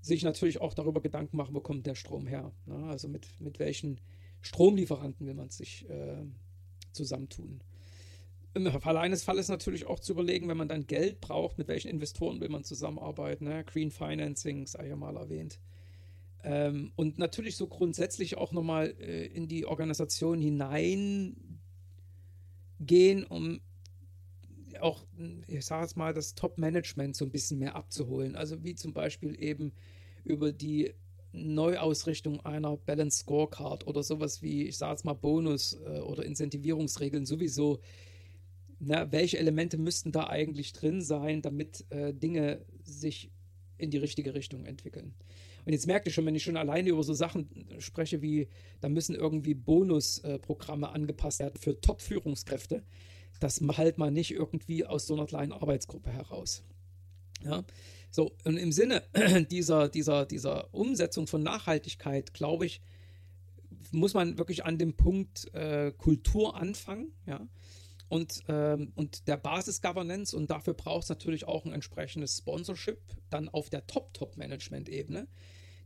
sich 0.00 0.24
natürlich 0.24 0.60
auch 0.60 0.74
darüber 0.74 1.00
Gedanken 1.00 1.36
machen, 1.36 1.54
wo 1.54 1.60
kommt 1.60 1.86
der 1.86 1.94
Strom 1.94 2.26
her. 2.26 2.52
Ne? 2.66 2.86
Also 2.86 3.08
mit, 3.08 3.28
mit 3.40 3.60
welchen 3.60 4.00
Stromlieferanten 4.40 5.26
will 5.26 5.34
man 5.34 5.50
sich 5.50 5.88
äh, 5.88 6.24
zusammentun. 6.90 7.62
Im 8.54 8.70
Fall 8.80 8.96
eines 8.98 9.24
Falles 9.24 9.48
natürlich 9.48 9.86
auch 9.86 9.98
zu 9.98 10.12
überlegen, 10.12 10.48
wenn 10.48 10.58
man 10.58 10.68
dann 10.68 10.86
Geld 10.86 11.20
braucht, 11.20 11.56
mit 11.56 11.68
welchen 11.68 11.88
Investoren 11.88 12.40
will 12.40 12.50
man 12.50 12.64
zusammenarbeiten. 12.64 13.44
Ne? 13.44 13.64
Green 13.64 13.90
Financing 13.90 14.66
sei 14.66 14.88
ja 14.88 14.96
mal 14.96 15.16
erwähnt. 15.16 15.58
Ähm, 16.44 16.92
und 16.96 17.18
natürlich 17.18 17.56
so 17.56 17.66
grundsätzlich 17.66 18.36
auch 18.36 18.52
nochmal 18.52 18.94
äh, 18.98 19.26
in 19.26 19.48
die 19.48 19.64
Organisation 19.64 20.40
hineingehen, 20.40 21.36
um 23.28 23.60
auch, 24.80 25.04
ich 25.46 25.64
sage 25.64 25.82
jetzt 25.82 25.96
mal, 25.96 26.12
das 26.12 26.34
Top-Management 26.34 27.14
so 27.16 27.24
ein 27.24 27.30
bisschen 27.30 27.58
mehr 27.58 27.76
abzuholen. 27.76 28.36
Also 28.36 28.64
wie 28.64 28.74
zum 28.74 28.92
Beispiel 28.92 29.40
eben 29.40 29.72
über 30.24 30.52
die 30.52 30.92
Neuausrichtung 31.32 32.40
einer 32.40 32.76
Balance 32.76 33.20
Scorecard 33.20 33.86
oder 33.86 34.02
sowas 34.02 34.42
wie, 34.42 34.66
ich 34.66 34.76
sage 34.76 34.92
jetzt 34.92 35.04
mal, 35.04 35.14
Bonus 35.14 35.78
äh, 35.84 36.00
oder 36.00 36.24
Incentivierungsregeln 36.24 37.24
sowieso. 37.24 37.80
Na, 38.84 39.12
welche 39.12 39.38
Elemente 39.38 39.78
müssten 39.78 40.10
da 40.10 40.26
eigentlich 40.26 40.72
drin 40.72 41.02
sein, 41.02 41.40
damit 41.40 41.84
äh, 41.90 42.12
Dinge 42.12 42.64
sich 42.82 43.30
in 43.78 43.90
die 43.90 43.98
richtige 43.98 44.34
Richtung 44.34 44.64
entwickeln? 44.66 45.14
Und 45.64 45.72
jetzt 45.72 45.86
merkt 45.86 46.06
ihr 46.06 46.12
schon, 46.12 46.26
wenn 46.26 46.34
ich 46.34 46.42
schon 46.42 46.56
alleine 46.56 46.88
über 46.88 47.04
so 47.04 47.14
Sachen 47.14 47.68
spreche, 47.78 48.22
wie 48.22 48.48
da 48.80 48.88
müssen 48.88 49.14
irgendwie 49.14 49.54
Bonusprogramme 49.54 50.88
äh, 50.88 50.90
angepasst 50.90 51.38
werden 51.38 51.60
für 51.60 51.80
Top-Führungskräfte, 51.80 52.82
das 53.38 53.60
halt 53.76 53.98
mal 53.98 54.10
nicht 54.10 54.32
irgendwie 54.32 54.84
aus 54.84 55.06
so 55.06 55.14
einer 55.14 55.26
kleinen 55.26 55.52
Arbeitsgruppe 55.52 56.10
heraus. 56.10 56.64
Ja, 57.44 57.64
so, 58.10 58.32
und 58.44 58.56
im 58.56 58.72
Sinne 58.72 59.04
dieser, 59.50 59.88
dieser, 59.88 60.26
dieser 60.26 60.74
Umsetzung 60.74 61.28
von 61.28 61.44
Nachhaltigkeit, 61.44 62.34
glaube 62.34 62.66
ich, 62.66 62.80
muss 63.92 64.14
man 64.14 64.38
wirklich 64.38 64.64
an 64.64 64.78
dem 64.78 64.94
Punkt 64.94 65.54
äh, 65.54 65.92
Kultur 65.92 66.56
anfangen, 66.56 67.12
ja, 67.26 67.46
und, 68.12 68.42
ähm, 68.48 68.92
und 68.94 69.26
der 69.26 69.38
Basis-Governance 69.38 70.36
und 70.36 70.50
dafür 70.50 70.74
braucht 70.74 71.04
es 71.04 71.08
natürlich 71.08 71.48
auch 71.48 71.64
ein 71.64 71.72
entsprechendes 71.72 72.36
Sponsorship 72.36 73.00
dann 73.30 73.48
auf 73.48 73.70
der 73.70 73.86
Top-Top-Management-Ebene, 73.86 75.28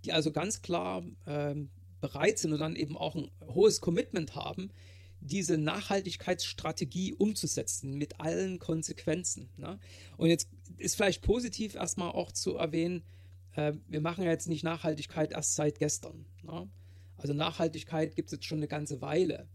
die 0.05 0.13
also 0.13 0.33
ganz 0.33 0.61
klar 0.61 1.05
ähm, 1.29 1.71
bereit 2.01 2.41
sind 2.41 2.53
und 2.53 2.59
dann 2.59 2.75
eben 2.75 2.99
auch 2.99 3.15
ein 3.15 3.31
hohes 3.47 3.81
Commitment 3.81 4.35
haben, 4.35 4.73
diese 5.21 5.57
Nachhaltigkeitsstrategie 5.57 7.15
umzusetzen 7.15 7.97
mit 7.97 8.19
allen 8.19 8.59
Konsequenzen. 8.59 9.49
Ne? 9.57 9.79
Und 10.17 10.29
jetzt 10.29 10.49
ist 10.79 10.97
vielleicht 10.97 11.23
positiv 11.23 11.77
erstmal 11.77 12.11
auch 12.11 12.33
zu 12.33 12.57
erwähnen, 12.57 13.05
äh, 13.53 13.75
wir 13.87 14.01
machen 14.01 14.25
ja 14.25 14.31
jetzt 14.31 14.49
nicht 14.49 14.65
Nachhaltigkeit 14.65 15.31
erst 15.31 15.55
seit 15.55 15.79
gestern. 15.79 16.27
Ne? 16.43 16.69
Also 17.19 17.35
Nachhaltigkeit 17.35 18.17
gibt 18.17 18.31
es 18.31 18.33
jetzt 18.33 18.47
schon 18.47 18.59
eine 18.59 18.67
ganze 18.67 19.01
Weile. 19.01 19.49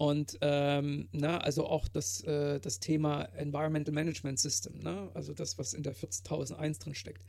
Und 0.00 0.38
ähm, 0.40 1.10
na, 1.12 1.32
ne, 1.32 1.44
also 1.44 1.66
auch 1.66 1.86
das, 1.86 2.22
äh, 2.22 2.58
das 2.58 2.80
Thema 2.80 3.24
Environmental 3.34 3.92
Management 3.92 4.38
System, 4.38 4.78
ne? 4.78 5.10
also 5.12 5.34
das, 5.34 5.58
was 5.58 5.74
in 5.74 5.82
der 5.82 5.92
14001 5.92 6.78
drin 6.78 6.94
steckt, 6.94 7.26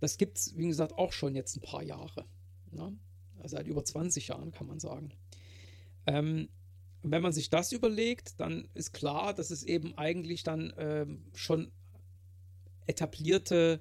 das 0.00 0.18
gibt 0.18 0.36
es, 0.36 0.54
wie 0.54 0.66
gesagt, 0.66 0.92
auch 0.98 1.14
schon 1.14 1.34
jetzt 1.34 1.56
ein 1.56 1.62
paar 1.62 1.82
Jahre. 1.82 2.26
Ne? 2.72 2.94
Also 3.38 3.56
seit 3.56 3.66
über 3.66 3.82
20 3.82 4.28
Jahren 4.28 4.52
kann 4.52 4.66
man 4.66 4.78
sagen. 4.80 5.14
Ähm, 6.04 6.50
wenn 7.02 7.22
man 7.22 7.32
sich 7.32 7.48
das 7.48 7.72
überlegt, 7.72 8.38
dann 8.38 8.68
ist 8.74 8.92
klar, 8.92 9.32
dass 9.32 9.50
es 9.50 9.62
eben 9.62 9.96
eigentlich 9.96 10.42
dann 10.42 10.74
ähm, 10.76 11.24
schon 11.32 11.72
etablierte 12.86 13.80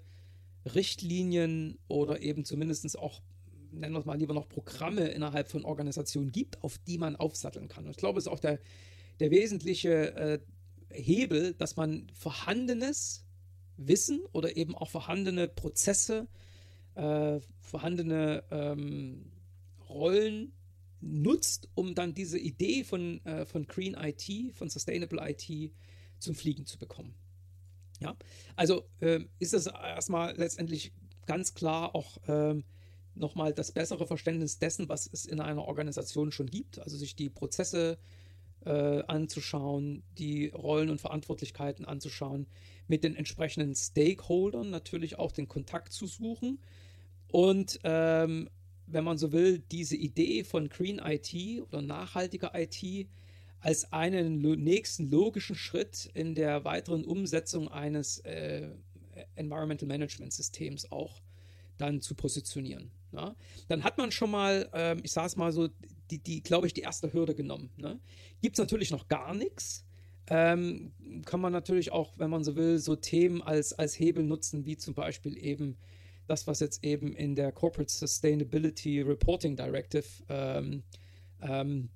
Richtlinien 0.63 1.77
oder 1.89 2.21
eben 2.21 2.45
zumindest 2.45 2.97
auch, 2.97 3.21
nennen 3.71 3.93
wir 3.93 3.99
es 3.99 4.05
mal 4.05 4.17
lieber 4.17 4.33
noch 4.33 4.49
Programme 4.49 5.07
innerhalb 5.07 5.49
von 5.49 5.65
Organisationen 5.65 6.31
gibt, 6.31 6.63
auf 6.63 6.77
die 6.79 6.97
man 6.97 7.15
aufsatteln 7.15 7.67
kann. 7.67 7.85
Und 7.85 7.91
ich 7.91 7.97
glaube, 7.97 8.19
es 8.19 8.25
ist 8.25 8.31
auch 8.31 8.39
der, 8.39 8.59
der 9.19 9.31
wesentliche 9.31 10.15
äh, 10.15 10.39
Hebel, 10.91 11.53
dass 11.53 11.75
man 11.75 12.07
vorhandenes 12.13 13.25
Wissen 13.77 14.21
oder 14.31 14.57
eben 14.57 14.75
auch 14.75 14.89
vorhandene 14.89 15.47
Prozesse, 15.47 16.27
äh, 16.95 17.39
vorhandene 17.61 18.43
ähm, 18.51 19.31
Rollen 19.87 20.53
nutzt, 21.01 21.69
um 21.75 21.95
dann 21.95 22.13
diese 22.13 22.37
Idee 22.37 22.83
von, 22.83 23.23
äh, 23.25 23.45
von 23.45 23.65
Green 23.67 23.95
IT, 23.95 24.55
von 24.55 24.69
Sustainable 24.69 25.19
IT 25.29 25.71
zum 26.19 26.35
Fliegen 26.35 26.65
zu 26.65 26.77
bekommen. 26.77 27.15
Ja, 28.01 28.15
also 28.55 28.83
äh, 28.99 29.21
ist 29.39 29.53
es 29.53 29.67
erstmal 29.67 30.35
letztendlich 30.37 30.93
ganz 31.25 31.53
klar 31.53 31.95
auch 31.95 32.17
ähm, 32.27 32.63
nochmal 33.15 33.53
das 33.53 33.71
bessere 33.71 34.07
Verständnis 34.07 34.59
dessen, 34.59 34.89
was 34.89 35.09
es 35.11 35.25
in 35.25 35.39
einer 35.39 35.65
Organisation 35.65 36.31
schon 36.31 36.47
gibt, 36.47 36.79
also 36.79 36.97
sich 36.97 37.15
die 37.15 37.29
Prozesse 37.29 37.97
äh, 38.65 39.03
anzuschauen, 39.03 40.03
die 40.17 40.47
Rollen 40.49 40.89
und 40.89 41.01
Verantwortlichkeiten 41.01 41.85
anzuschauen, 41.85 42.47
mit 42.87 43.03
den 43.03 43.15
entsprechenden 43.15 43.75
Stakeholdern 43.75 44.69
natürlich 44.69 45.17
auch 45.17 45.31
den 45.31 45.47
Kontakt 45.47 45.93
zu 45.93 46.07
suchen 46.07 46.59
und 47.27 47.79
ähm, 47.83 48.49
wenn 48.91 49.03
man 49.03 49.17
so 49.17 49.31
will, 49.31 49.59
diese 49.59 49.95
Idee 49.95 50.43
von 50.43 50.69
Green 50.69 50.99
IT 50.99 51.61
oder 51.61 51.81
nachhaltiger 51.81 52.51
IT 52.55 53.07
als 53.59 53.91
einen 53.91 54.39
nächsten 54.39 55.09
logischen 55.09 55.55
Schritt 55.55 56.09
in 56.13 56.33
der 56.33 56.63
weiteren 56.65 57.03
Umsetzung 57.03 57.67
eines 57.67 58.19
äh, 58.19 58.69
Environmental 59.35 59.87
Management 59.87 60.33
Systems 60.33 60.91
auch 60.91 61.21
dann 61.77 62.01
zu 62.01 62.15
positionieren. 62.15 62.91
Ja? 63.11 63.35
Dann 63.67 63.83
hat 63.83 63.97
man 63.97 64.11
schon 64.11 64.31
mal, 64.31 64.69
ähm, 64.73 64.99
ich 65.03 65.11
sage 65.11 65.27
es 65.27 65.35
mal 65.35 65.51
so, 65.51 65.69
die, 66.11 66.19
die 66.19 66.41
glaube 66.41 66.67
ich, 66.67 66.73
die 66.73 66.81
erste 66.81 67.13
Hürde 67.13 67.35
genommen. 67.35 67.69
Ne? 67.77 67.99
Gibt 68.41 68.55
es 68.55 68.59
natürlich 68.59 68.91
noch 68.91 69.07
gar 69.07 69.33
nichts. 69.33 69.85
Ähm, 70.27 70.91
kann 71.25 71.41
man 71.41 71.51
natürlich 71.51 71.91
auch, 71.91 72.13
wenn 72.17 72.29
man 72.29 72.43
so 72.43 72.55
will, 72.55 72.77
so 72.77 72.95
Themen 72.95 73.41
als, 73.41 73.73
als 73.73 73.99
Hebel 73.99 74.23
nutzen, 74.23 74.65
wie 74.65 74.77
zum 74.77 74.93
Beispiel 74.93 75.37
eben 75.37 75.77
das, 76.27 76.45
was 76.45 76.59
jetzt 76.59 76.83
eben 76.83 77.15
in 77.15 77.35
der 77.35 77.51
Corporate 77.51 77.91
Sustainability 77.91 79.01
Reporting 79.01 79.55
Directive 79.55 80.05
ähm, 80.29 80.83
ähm, 81.41 81.89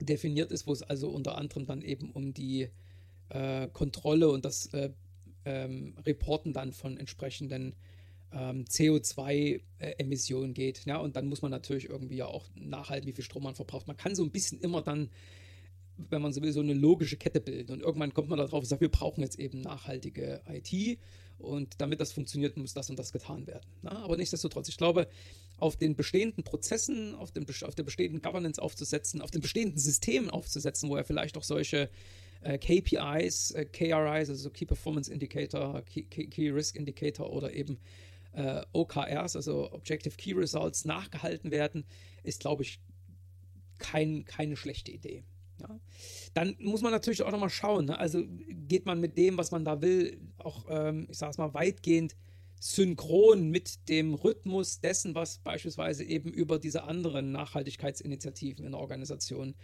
definiert 0.00 0.52
ist, 0.52 0.66
wo 0.66 0.72
es 0.72 0.82
also 0.82 1.08
unter 1.08 1.36
anderem 1.36 1.66
dann 1.66 1.82
eben 1.82 2.10
um 2.12 2.32
die 2.32 2.68
äh, 3.30 3.68
Kontrolle 3.68 4.28
und 4.30 4.44
das 4.44 4.66
äh, 4.66 4.90
ähm, 5.44 5.96
Reporten 6.06 6.52
dann 6.52 6.72
von 6.72 6.96
entsprechenden 6.96 7.74
ähm, 8.34 8.64
CO2-Emissionen 8.64 10.54
geht. 10.54 10.84
Ja, 10.84 10.98
und 10.98 11.16
dann 11.16 11.26
muss 11.26 11.42
man 11.42 11.50
natürlich 11.50 11.88
irgendwie 11.88 12.16
ja 12.16 12.26
auch 12.26 12.46
nachhalten, 12.54 13.08
wie 13.08 13.12
viel 13.12 13.24
Strom 13.24 13.44
man 13.44 13.54
verbraucht. 13.54 13.86
Man 13.86 13.96
kann 13.96 14.14
so 14.14 14.24
ein 14.24 14.30
bisschen 14.30 14.60
immer 14.60 14.82
dann 14.82 15.10
wenn 15.96 16.22
man 16.22 16.32
so 16.32 16.42
will, 16.42 16.52
so 16.52 16.60
eine 16.60 16.74
logische 16.74 17.16
Kette 17.16 17.40
bilden. 17.40 17.72
Und 17.72 17.82
irgendwann 17.82 18.12
kommt 18.12 18.28
man 18.28 18.38
darauf 18.38 18.60
und 18.60 18.66
sagt, 18.66 18.80
wir 18.80 18.90
brauchen 18.90 19.22
jetzt 19.22 19.38
eben 19.38 19.60
nachhaltige 19.60 20.42
IT 20.48 20.98
und 21.38 21.74
damit 21.78 22.00
das 22.00 22.12
funktioniert, 22.12 22.56
muss 22.56 22.74
das 22.74 22.90
und 22.90 22.98
das 22.98 23.12
getan 23.12 23.46
werden. 23.46 23.66
Na, 23.82 24.02
aber 24.02 24.16
nichtsdestotrotz, 24.16 24.68
ich 24.68 24.76
glaube, 24.76 25.08
auf 25.58 25.76
den 25.76 25.94
bestehenden 25.94 26.44
Prozessen, 26.44 27.14
auf, 27.14 27.32
den, 27.32 27.46
auf 27.62 27.74
der 27.74 27.82
bestehenden 27.82 28.22
Governance 28.22 28.60
aufzusetzen, 28.60 29.20
auf 29.20 29.30
den 29.30 29.40
bestehenden 29.40 29.78
Systemen 29.78 30.30
aufzusetzen, 30.30 30.88
wo 30.88 30.96
er 30.96 31.04
vielleicht 31.04 31.36
auch 31.36 31.42
solche 31.42 31.90
äh, 32.42 32.58
KPIs, 32.58 33.52
äh, 33.52 33.64
KRIs, 33.64 34.30
also 34.30 34.50
Key 34.50 34.66
Performance 34.66 35.12
Indicator, 35.12 35.82
Key, 35.82 36.02
Key 36.04 36.50
Risk 36.50 36.76
Indicator 36.76 37.30
oder 37.32 37.52
eben 37.52 37.78
äh, 38.34 38.62
OKRs, 38.72 39.36
also 39.36 39.72
Objective 39.72 40.16
Key 40.16 40.32
Results, 40.32 40.84
nachgehalten 40.84 41.50
werden, 41.50 41.84
ist, 42.22 42.40
glaube 42.40 42.62
ich, 42.62 42.80
kein, 43.78 44.24
keine 44.24 44.56
schlechte 44.56 44.92
Idee. 44.92 45.24
Ja. 45.60 45.80
Dann 46.34 46.56
muss 46.58 46.82
man 46.82 46.92
natürlich 46.92 47.22
auch 47.22 47.30
nochmal 47.30 47.50
schauen. 47.50 47.86
Ne? 47.86 47.98
Also 47.98 48.22
geht 48.26 48.86
man 48.86 49.00
mit 49.00 49.16
dem, 49.16 49.38
was 49.38 49.50
man 49.50 49.64
da 49.64 49.80
will, 49.82 50.20
auch, 50.38 50.66
ähm, 50.68 51.06
ich 51.10 51.18
sage 51.18 51.30
es 51.30 51.38
mal, 51.38 51.54
weitgehend 51.54 52.16
synchron 52.60 53.50
mit 53.50 53.88
dem 53.88 54.14
Rhythmus 54.14 54.80
dessen, 54.80 55.14
was 55.14 55.38
beispielsweise 55.38 56.02
eben 56.02 56.32
über 56.32 56.58
diese 56.58 56.84
anderen 56.84 57.30
Nachhaltigkeitsinitiativen 57.30 58.64
in 58.64 58.72
der 58.72 58.80
Organisation 58.80 59.54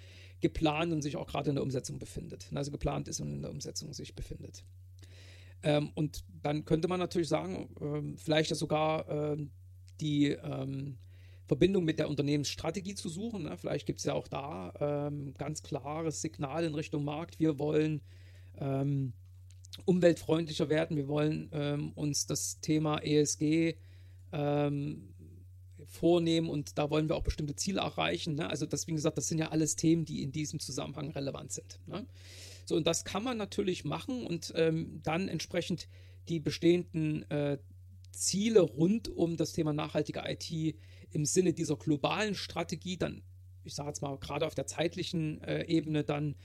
geplant 0.41 0.93
und 0.93 1.03
sich 1.03 1.17
auch 1.17 1.27
gerade 1.27 1.51
in 1.51 1.57
der 1.57 1.63
Umsetzung 1.63 1.99
befindet. 1.99 2.47
Also 2.55 2.71
geplant 2.71 3.09
ist 3.09 3.21
und 3.21 3.33
in 3.33 3.43
der 3.43 3.51
Umsetzung 3.51 3.93
sich 3.95 4.15
befindet. 4.15 4.65
Ähm, 5.63 5.91
und 5.95 6.25
dann 6.43 6.65
könnte 6.65 6.89
man 6.89 7.01
natürlich 7.01 7.29
sagen, 7.29 7.69
ähm, 7.81 8.17
vielleicht 8.17 8.55
sogar 8.55 9.09
ähm, 9.09 9.51
die 10.01 10.29
ähm, 10.31 10.99
Verbindung 11.47 11.85
mit 11.85 11.99
der 11.99 12.09
Unternehmensstrategie 12.09 12.95
zu 12.95 13.09
suchen. 13.09 13.45
Ne? 13.45 13.57
Vielleicht 13.57 13.87
gibt 13.87 13.99
es 13.99 14.05
ja 14.07 14.15
auch 14.15 14.29
da 14.29 14.73
ähm, 14.81 15.35
ganz 15.37 15.63
klares 15.63 16.23
Signal 16.23 16.65
in 16.65 16.75
Richtung 16.75 17.05
Markt. 17.05 17.39
Wir 17.39 17.59
wollen 17.59 18.03
umweltfreundlicher 19.87 20.69
werden, 20.69 20.97
wir 20.97 21.09
wollen 21.09 21.93
uns 21.95 22.27
das 22.27 22.61
Thema 22.61 22.99
ESG 22.99 23.77
vornehmen 25.91 26.49
und 26.49 26.79
da 26.79 26.91
wollen 26.91 27.09
wir 27.09 27.17
auch 27.17 27.23
bestimmte 27.23 27.57
Ziele 27.57 27.81
erreichen. 27.81 28.35
Ne? 28.35 28.49
Also 28.49 28.67
das, 28.67 28.87
wie 28.87 28.93
gesagt, 28.93 29.19
das 29.19 29.29
sind 29.29 29.39
ja 29.39 29.49
alles 29.49 29.77
Themen, 29.77 30.05
die 30.05 30.23
in 30.23 30.33
diesem 30.33 30.61
Zusammenhang 30.61 31.11
relevant 31.11 31.53
sind. 31.53 31.81
Ne? 31.87 32.07
So, 32.71 32.77
und 32.77 32.87
das 32.87 33.05
kann 33.05 33.25
man 33.25 33.37
natürlich 33.37 33.85
machen 33.85 34.25
und 34.25 34.53
ähm, 34.55 35.01
dann 35.03 35.27
entsprechend 35.27 35.89
die 36.29 36.39
bestehenden 36.39 37.29
äh, 37.29 37.59
Ziele 38.13 38.61
rund 38.61 39.09
um 39.09 39.37
das 39.37 39.53
Thema 39.53 39.73
nachhaltige 39.73 40.23
IT 40.25 40.77
im 41.11 41.25
Sinne 41.25 41.53
dieser 41.53 41.75
globalen 41.75 42.37
Strategie 42.37 42.97
dann, 42.97 43.23
ich 43.65 43.75
sage 43.75 43.89
jetzt 43.89 44.03
mal, 44.03 44.17
gerade 44.19 44.47
auf 44.47 44.55
der 44.55 44.69
zeitlichen 44.69 45.43
äh, 45.43 45.65
Ebene 45.65 46.05
dann 46.05 46.37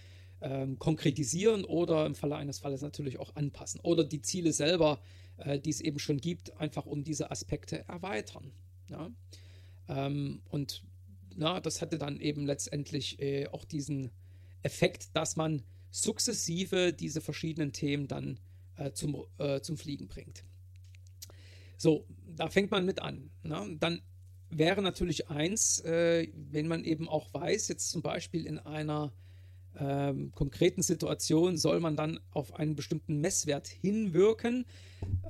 ähm, 0.42 0.80
konkretisieren 0.80 1.64
oder 1.64 2.08
im 2.08 2.16
Falle 2.16 2.38
eines 2.38 2.58
Falles 2.58 2.82
natürlich 2.82 3.20
auch 3.20 3.36
anpassen. 3.36 3.80
Oder 3.82 4.04
die 4.04 4.24
Ziele 4.24 4.52
selber, 4.52 5.00
äh, 5.38 5.60
die 5.60 5.70
es 5.70 5.80
eben 5.80 6.00
schon 6.00 6.18
gibt, 6.18 6.58
einfach 6.58 6.88
um 6.88 7.04
diese 7.04 7.30
Aspekte 7.30 7.88
erweitern. 7.88 8.52
Ja? 8.90 9.12
Ähm, 9.90 10.42
und 10.50 10.84
na, 11.36 11.60
das 11.60 11.84
hatte 11.84 12.00
dann 12.00 12.20
eben 12.20 12.48
letztendlich 12.48 13.22
äh, 13.22 13.46
auch 13.50 13.64
diesen 13.64 14.10
Effekt, 14.64 15.16
dass 15.16 15.36
man 15.36 15.62
sukzessive 15.96 16.92
diese 16.94 17.22
verschiedenen 17.22 17.72
Themen 17.72 18.08
dann 18.08 18.40
äh, 18.78 18.92
zum, 18.92 19.26
äh, 19.38 19.62
zum 19.62 19.78
Fliegen 19.78 20.08
bringt. 20.08 20.44
So, 21.78 22.06
da 22.36 22.50
fängt 22.50 22.72
man 22.72 22.86
mit 22.86 23.02
an. 23.02 23.30
Ne? 23.44 23.78
Dann 23.80 24.02
wäre 24.50 24.82
natürlich 24.82 25.30
eins, 25.30 25.80
äh, 25.82 26.28
wenn 26.36 26.68
man 26.68 26.84
eben 26.84 27.08
auch 27.08 27.34
weiß, 27.34 27.70
jetzt 27.70 27.90
zum 27.90 28.02
Beispiel 28.02 28.46
in 28.46 28.60
einer 28.60 29.14
ähm, 29.78 30.32
konkreten 30.34 30.82
Situation 30.82 31.58
soll 31.58 31.80
man 31.80 31.96
dann 31.96 32.20
auf 32.32 32.54
einen 32.54 32.76
bestimmten 32.76 33.20
Messwert 33.20 33.68
hinwirken 33.68 34.66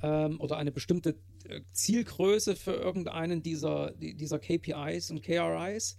ähm, 0.02 0.40
oder 0.40 0.56
eine 0.56 0.72
bestimmte 0.72 1.16
äh, 1.48 1.62
Zielgröße 1.72 2.56
für 2.56 2.74
irgendeinen 2.74 3.42
dieser, 3.42 3.92
dieser 3.92 4.38
KPIs 4.38 5.10
und 5.10 5.22
KRIs. 5.22 5.98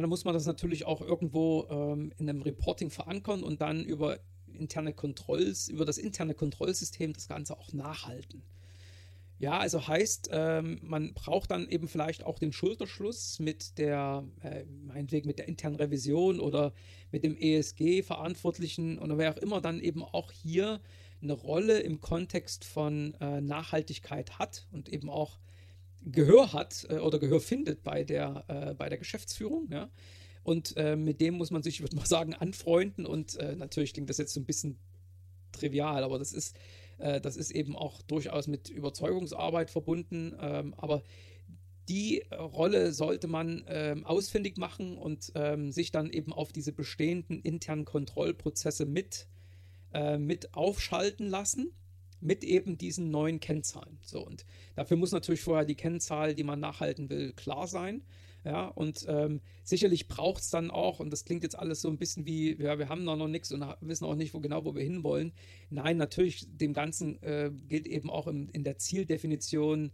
Dann 0.00 0.08
muss 0.08 0.24
man 0.24 0.32
das 0.32 0.46
natürlich 0.46 0.86
auch 0.86 1.02
irgendwo 1.02 1.66
ähm, 1.68 2.12
in 2.16 2.28
einem 2.28 2.40
Reporting 2.40 2.90
verankern 2.90 3.42
und 3.42 3.60
dann 3.60 3.84
über 3.84 4.18
interne 4.46 4.94
Kontrolls, 4.94 5.68
über 5.68 5.84
das 5.84 5.98
interne 5.98 6.34
Kontrollsystem 6.34 7.12
das 7.12 7.28
Ganze 7.28 7.58
auch 7.58 7.72
nachhalten. 7.74 8.42
Ja, 9.38 9.58
also 9.58 9.86
heißt, 9.86 10.30
ähm, 10.32 10.78
man 10.82 11.12
braucht 11.14 11.50
dann 11.50 11.68
eben 11.68 11.88
vielleicht 11.88 12.24
auch 12.24 12.38
den 12.38 12.52
Schulterschluss 12.52 13.38
mit 13.38 13.76
der, 13.76 14.24
äh, 14.40 14.64
meinetwegen 14.64 15.26
mit 15.26 15.38
der 15.38 15.48
internen 15.48 15.76
Revision 15.76 16.40
oder 16.40 16.72
mit 17.10 17.24
dem 17.24 17.36
ESG-Verantwortlichen 17.36 18.98
oder 18.98 19.18
wer 19.18 19.34
auch 19.34 19.42
immer 19.42 19.60
dann 19.60 19.80
eben 19.80 20.04
auch 20.04 20.30
hier 20.30 20.80
eine 21.20 21.32
Rolle 21.32 21.80
im 21.80 22.00
Kontext 22.00 22.64
von 22.64 23.14
äh, 23.20 23.40
Nachhaltigkeit 23.40 24.38
hat 24.38 24.66
und 24.70 24.88
eben 24.88 25.10
auch 25.10 25.38
Gehör 26.04 26.52
hat 26.52 26.86
äh, 26.88 26.98
oder 26.98 27.18
Gehör 27.18 27.40
findet 27.40 27.82
bei 27.82 28.04
der, 28.04 28.44
äh, 28.48 28.74
bei 28.74 28.88
der 28.88 28.98
Geschäftsführung. 28.98 29.68
Ja? 29.70 29.90
Und 30.42 30.76
äh, 30.76 30.96
mit 30.96 31.20
dem 31.20 31.34
muss 31.34 31.50
man 31.50 31.62
sich, 31.62 31.76
ich 31.76 31.80
würde 31.82 31.96
mal 31.96 32.06
sagen, 32.06 32.34
anfreunden. 32.34 33.06
Und 33.06 33.36
äh, 33.36 33.56
natürlich 33.56 33.92
klingt 33.92 34.10
das 34.10 34.18
jetzt 34.18 34.34
so 34.34 34.40
ein 34.40 34.46
bisschen 34.46 34.78
trivial, 35.52 36.02
aber 36.02 36.18
das 36.18 36.32
ist 36.32 36.56
äh, 37.02 37.20
das 37.20 37.36
ist 37.36 37.50
eben 37.50 37.76
auch 37.76 38.00
durchaus 38.02 38.46
mit 38.46 38.70
Überzeugungsarbeit 38.70 39.70
verbunden. 39.70 40.34
Ähm, 40.40 40.74
aber 40.76 41.02
die 41.88 42.22
Rolle 42.32 42.92
sollte 42.92 43.26
man 43.26 43.64
ähm, 43.66 44.06
ausfindig 44.06 44.56
machen 44.56 44.96
und 44.96 45.32
ähm, 45.34 45.72
sich 45.72 45.90
dann 45.90 46.10
eben 46.10 46.32
auf 46.32 46.52
diese 46.52 46.72
bestehenden 46.72 47.40
internen 47.40 47.84
Kontrollprozesse 47.84 48.86
mit, 48.86 49.26
äh, 49.92 50.16
mit 50.16 50.54
aufschalten 50.54 51.28
lassen, 51.28 51.72
mit 52.22 52.44
eben 52.44 52.78
diesen 52.78 53.10
neuen 53.10 53.40
Kennzahlen. 53.40 53.98
So, 54.02 54.24
und 54.24 54.46
dafür 54.74 54.96
muss 54.96 55.12
natürlich 55.12 55.42
vorher 55.42 55.64
die 55.64 55.74
Kennzahl, 55.74 56.34
die 56.34 56.44
man 56.44 56.60
nachhalten 56.60 57.10
will, 57.10 57.32
klar 57.32 57.66
sein. 57.66 58.02
Ja, 58.44 58.66
und 58.66 59.04
ähm, 59.08 59.40
sicherlich 59.62 60.08
braucht 60.08 60.42
es 60.42 60.50
dann 60.50 60.72
auch, 60.72 60.98
und 60.98 61.12
das 61.12 61.24
klingt 61.24 61.44
jetzt 61.44 61.56
alles 61.56 61.80
so 61.80 61.88
ein 61.88 61.98
bisschen 61.98 62.26
wie, 62.26 62.60
ja, 62.60 62.76
wir 62.76 62.88
haben 62.88 63.06
da 63.06 63.14
noch 63.14 63.28
nichts 63.28 63.52
und 63.52 63.64
wissen 63.80 64.04
auch 64.04 64.16
nicht, 64.16 64.34
wo 64.34 64.40
genau, 64.40 64.64
wo 64.64 64.74
wir 64.74 64.82
hinwollen. 64.82 65.32
Nein, 65.70 65.96
natürlich, 65.96 66.48
dem 66.50 66.72
Ganzen 66.72 67.22
äh, 67.22 67.52
gilt 67.68 67.86
eben 67.86 68.10
auch 68.10 68.26
im, 68.26 68.48
in 68.50 68.64
der 68.64 68.78
Zieldefinition 68.78 69.92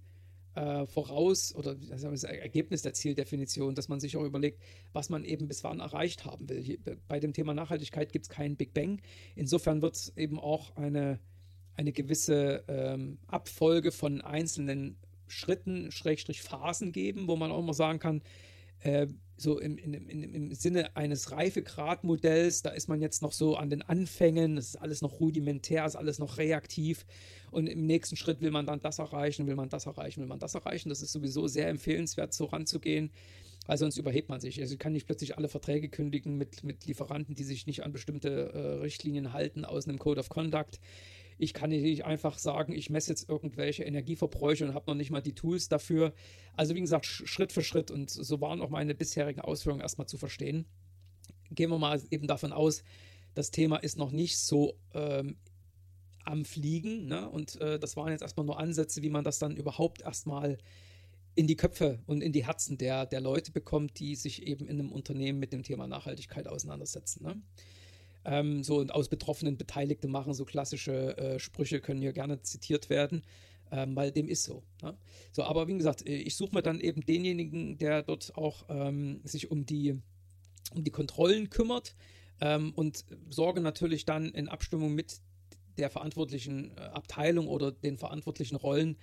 äh, 0.55 0.87
voraus 0.87 1.55
oder 1.55 1.75
das 1.75 2.25
Ergebnis 2.25 2.81
der 2.81 2.95
Zieldefinition, 2.95 3.75
dass 3.75 3.89
man 3.89 4.01
sich 4.01 4.17
auch 4.17 4.25
überlegt, 4.25 4.63
was 4.93 5.11
man 5.11 5.25
eben 5.25 5.47
bis 5.47 5.63
wann 5.63 5.81
erreicht 5.81 6.25
haben 6.25 6.49
will. 6.49 6.63
Hier, 6.63 6.79
bei 7.07 7.21
dem 7.21 7.35
Thema 7.35 7.53
Nachhaltigkeit 7.53 8.13
gibt 8.13 8.25
es 8.25 8.29
keinen 8.31 8.57
Big 8.57 8.73
Bang. 8.73 9.01
Insofern 9.37 9.83
wird 9.83 9.97
es 9.97 10.17
eben 10.17 10.41
auch 10.41 10.75
eine, 10.77 11.21
eine 11.79 11.93
gewisse 11.93 12.65
ähm, 12.67 13.19
Abfolge 13.29 13.93
von 13.93 14.21
einzelnen 14.21 14.97
Schritten, 15.29 15.93
Schrägstrich 15.93 16.43
Phasen 16.43 16.91
geben, 16.91 17.29
wo 17.29 17.37
man 17.37 17.53
auch 17.53 17.63
mal 17.63 17.73
sagen 17.73 18.01
kann, 18.01 18.23
äh, 18.81 19.07
so 19.37 19.61
im, 19.61 19.79
im, 19.79 19.95
im, 19.95 20.35
im 20.35 20.55
Sinne 20.55 20.97
eines 20.97 21.31
Reifegradmodells, 21.31 22.63
da 22.63 22.71
ist 22.71 22.89
man 22.89 23.01
jetzt 23.01 23.23
noch 23.23 23.31
so 23.31 23.55
an 23.55 23.71
den 23.71 23.83
Anfängen, 23.83 24.57
das 24.57 24.71
ist 24.71 24.77
alles 24.77 25.03
noch 25.03 25.21
rudimentär, 25.21 25.87
ist 25.87 25.95
alles 25.95 26.19
noch 26.19 26.39
reaktiv 26.39 27.07
und 27.53 27.69
im 27.69 27.87
nächsten 27.87 28.17
Schritt 28.17 28.41
will 28.41 28.51
man 28.51 28.67
dann 28.67 28.81
das 28.81 28.99
erreichen, 28.99 29.47
will 29.47 29.55
man 29.55 29.69
das 29.69 29.87
erreichen, 29.87 30.21
will 30.21 30.29
man 30.29 30.41
das 30.41 30.57
erreichen. 30.57 30.89
Das 30.89 31.03
ist 31.03 31.13
sowieso 31.13 31.47
sehr 31.47 31.69
empfehlenswert, 31.69 32.35
so 32.35 32.47
ranzugehen, 32.47 33.13
weil 33.67 33.79
sonst 33.79 33.99
überhebt 33.99 34.29
man 34.29 34.41
sich. 34.41 34.61
Also 34.61 34.73
ich 34.73 34.81
kann 34.81 34.93
nicht 34.93 35.07
plötzlich 35.07 35.39
alle 35.39 35.49
Verträge 35.49 35.89
kündigen 35.89 36.37
mit, 36.37 36.65
mit 36.65 36.87
Lieferanten, 36.87 37.37
die 37.37 37.45
sich 37.45 37.69
nicht 37.69 37.85
an 37.85 37.93
bestimmte 37.93 38.53
äh, 38.53 38.59
Richtlinien 38.81 39.33
halten 39.33 39.65
aus 39.65 39.87
einem 39.87 40.01
Code 40.01 40.19
of 40.19 40.29
Conduct. 40.29 40.81
Ich 41.39 41.55
kann 41.55 41.71
nicht 41.71 42.05
einfach 42.05 42.39
sagen, 42.39 42.73
ich 42.73 42.91
messe 42.91 43.11
jetzt 43.11 43.29
irgendwelche 43.29 43.85
Energieverbräuche 43.85 44.65
und 44.65 44.75
habe 44.75 44.91
noch 44.91 44.97
nicht 44.97 45.11
mal 45.11 45.23
die 45.23 45.35
Tools 45.35 45.69
dafür. 45.69 46.13
Also 46.55 46.75
wie 46.75 46.81
gesagt, 46.81 47.07
Schritt 47.07 47.53
für 47.53 47.63
Schritt 47.63 47.91
und 47.91 48.11
so 48.11 48.41
waren 48.41 48.61
auch 48.61 48.71
meine 48.71 48.95
bisherigen 48.95 49.41
Ausführungen 49.41 49.81
erstmal 49.81 50.09
zu 50.09 50.19
verstehen. 50.19 50.67
Gehen 51.51 51.71
wir 51.71 51.79
mal 51.79 52.03
eben 52.11 52.27
davon 52.27 52.53
aus, 52.53 52.83
das 53.35 53.51
Thema 53.51 53.77
ist 53.77 53.97
noch 53.97 54.11
nicht 54.11 54.39
so 54.39 54.75
ähm, 54.95 55.37
am 56.25 56.45
Fliegen. 56.45 57.07
Ne? 57.07 57.29
Und 57.29 57.61
äh, 57.61 57.79
das 57.79 57.97
waren 57.97 58.11
jetzt 58.11 58.23
erstmal 58.23 58.47
nur 58.47 58.59
Ansätze, 58.59 59.03
wie 59.03 59.11
man 59.11 59.25
das 59.25 59.39
dann 59.39 59.57
überhaupt 59.57 60.03
erstmal 60.03 60.59
in 61.35 61.47
die 61.47 61.57
Köpfe 61.57 62.01
und 62.07 62.21
in 62.21 62.33
die 62.33 62.45
Herzen 62.45 62.79
der, 62.79 63.07
der 63.07 63.21
Leute 63.21 63.53
bekommt, 63.53 63.99
die 64.01 64.17
sich 64.17 64.47
eben 64.47 64.67
in 64.67 64.81
einem 64.81 64.91
Unternehmen 64.91 65.39
mit 65.39 65.53
dem 65.53 65.63
Thema 65.63 65.87
Nachhaltigkeit 65.87 66.49
auseinandersetzen. 66.49 67.23
Ne? 67.23 67.41
Ähm, 68.29 68.63
so 68.63 68.77
und 68.77 68.93
aus 68.93 69.09
Betroffenen 69.09 69.57
Beteiligte 69.57 70.07
machen, 70.07 70.35
so 70.35 70.45
klassische 70.45 71.17
äh, 71.17 71.39
Sprüche 71.39 71.81
können 71.81 72.03
hier 72.03 72.13
gerne 72.13 72.43
zitiert 72.43 72.91
werden, 72.91 73.23
ähm, 73.71 73.97
weil 73.97 74.13
dem 74.13 74.29
ist 74.29 74.45
so. 74.45 74.63
Ne? 74.83 74.99
So, 75.33 75.45
aber 75.45 75.67
wie 75.67 75.79
gesagt, 75.79 76.07
äh, 76.07 76.17
ich 76.17 76.37
suche 76.37 76.55
mir 76.55 76.63
dann 76.63 76.79
eben 76.79 77.01
denjenigen, 77.01 77.79
der 77.79 78.03
dort 78.03 78.37
auch 78.37 78.67
ähm, 78.69 79.23
sich 79.25 79.51
um 79.51 79.65
die, 79.65 79.99
um 80.75 80.85
die 80.85 80.91
Kontrollen 80.91 81.49
kümmert 81.49 81.97
ähm, 82.43 82.75
und 82.75 83.07
sorge 83.31 83.63
natürlich 83.63 84.05
dann 84.05 84.27
in 84.27 84.49
Abstimmung 84.49 84.95
mit 84.95 85.23
der 85.79 85.89
verantwortlichen 85.89 86.73
äh, 86.77 86.81
Abteilung 86.81 87.49
oder 87.49 87.73
den 87.73 87.97
verantwortlichen 87.97 88.57
Rollen 88.57 88.99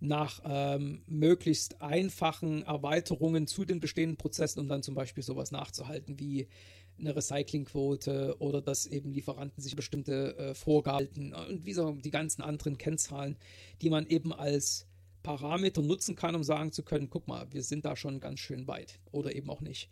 nach 0.00 0.42
ähm, 0.44 1.02
möglichst 1.06 1.80
einfachen 1.80 2.62
Erweiterungen 2.62 3.46
zu 3.46 3.64
den 3.64 3.80
bestehenden 3.80 4.18
Prozessen, 4.18 4.60
um 4.60 4.68
dann 4.68 4.82
zum 4.82 4.94
Beispiel 4.94 5.22
sowas 5.22 5.50
nachzuhalten 5.50 6.20
wie 6.20 6.48
eine 6.98 7.14
Recyclingquote 7.14 8.36
oder 8.38 8.62
dass 8.62 8.86
eben 8.86 9.12
Lieferanten 9.12 9.62
sich 9.62 9.76
bestimmte 9.76 10.36
äh, 10.36 10.54
Vorgaben 10.54 11.34
und 11.34 11.66
wie 11.66 11.72
so 11.72 11.92
die 11.92 12.10
ganzen 12.10 12.42
anderen 12.42 12.78
Kennzahlen, 12.78 13.36
die 13.82 13.90
man 13.90 14.06
eben 14.06 14.32
als 14.32 14.86
Parameter 15.22 15.82
nutzen 15.82 16.14
kann, 16.14 16.36
um 16.36 16.44
sagen 16.44 16.70
zu 16.70 16.84
können, 16.84 17.10
guck 17.10 17.26
mal, 17.26 17.52
wir 17.52 17.62
sind 17.62 17.84
da 17.84 17.96
schon 17.96 18.20
ganz 18.20 18.38
schön 18.38 18.68
weit 18.68 19.00
oder 19.10 19.34
eben 19.34 19.50
auch 19.50 19.60
nicht. 19.60 19.90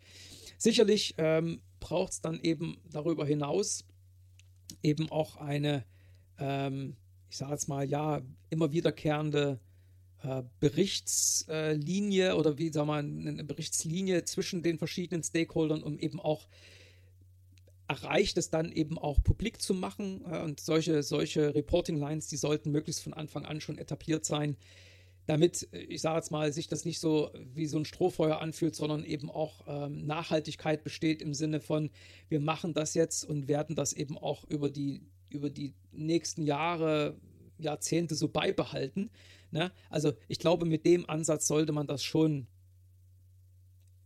Sicherlich 0.57 1.15
ähm, 1.17 1.61
braucht 1.79 2.13
es 2.13 2.21
dann 2.21 2.39
eben 2.39 2.77
darüber 2.89 3.25
hinaus 3.25 3.83
eben 4.81 5.11
auch 5.11 5.35
eine, 5.35 5.83
ähm, 6.39 6.95
ich 7.29 7.37
sage 7.37 7.51
jetzt 7.51 7.67
mal, 7.67 7.87
ja, 7.87 8.21
immer 8.49 8.71
wiederkehrende 8.71 9.59
äh, 10.23 10.43
Berichtslinie 10.59 12.35
oder 12.35 12.57
wie 12.57 12.71
sagen 12.71 12.87
wir, 12.87 12.95
eine 12.95 13.43
Berichtslinie 13.43 14.23
zwischen 14.23 14.63
den 14.63 14.77
verschiedenen 14.77 15.23
Stakeholdern, 15.23 15.83
um 15.83 15.99
eben 15.99 16.19
auch 16.19 16.47
erreicht 17.87 18.37
es 18.37 18.49
dann 18.49 18.71
eben 18.71 18.97
auch 18.97 19.21
publik 19.23 19.61
zu 19.61 19.73
machen. 19.73 20.21
Und 20.21 20.59
solche, 20.59 21.03
solche 21.03 21.53
Reporting-Lines, 21.53 22.27
die 22.27 22.37
sollten 22.37 22.71
möglichst 22.71 23.03
von 23.03 23.13
Anfang 23.13 23.45
an 23.45 23.61
schon 23.61 23.77
etabliert 23.77 24.25
sein, 24.25 24.57
damit, 25.27 25.67
ich 25.71 26.01
sage 26.01 26.17
jetzt 26.17 26.31
mal, 26.31 26.53
sich 26.53 26.67
das 26.67 26.85
nicht 26.85 26.99
so 26.99 27.31
wie 27.53 27.65
so 27.65 27.77
ein 27.77 27.85
Strohfeuer 27.85 28.39
anfühlt, 28.41 28.75
sondern 28.75 29.03
eben 29.03 29.31
auch 29.31 29.63
ähm, 29.67 30.05
Nachhaltigkeit 30.05 30.83
besteht 30.83 31.21
im 31.21 31.33
Sinne 31.33 31.59
von, 31.59 31.89
wir 32.29 32.39
machen 32.39 32.73
das 32.73 32.93
jetzt 32.93 33.23
und 33.23 33.47
werden 33.47 33.75
das 33.75 33.93
eben 33.93 34.17
auch 34.17 34.43
über 34.45 34.69
die, 34.69 35.01
über 35.29 35.49
die 35.49 35.73
nächsten 35.91 36.43
Jahre, 36.43 37.17
Jahrzehnte 37.57 38.13
so 38.13 38.27
beibehalten. 38.27 39.09
Ne? 39.51 39.71
Also 39.89 40.13
ich 40.27 40.37
glaube, 40.39 40.65
mit 40.65 40.85
dem 40.85 41.09
Ansatz 41.09 41.47
sollte 41.47 41.71
man 41.71 41.87
das 41.87 42.03
schon 42.03 42.47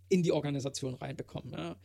in 0.07 0.23
die 0.23 0.31
Organisation 0.31 0.95
reinbekommen. 0.95 1.51
Ne? 1.51 1.75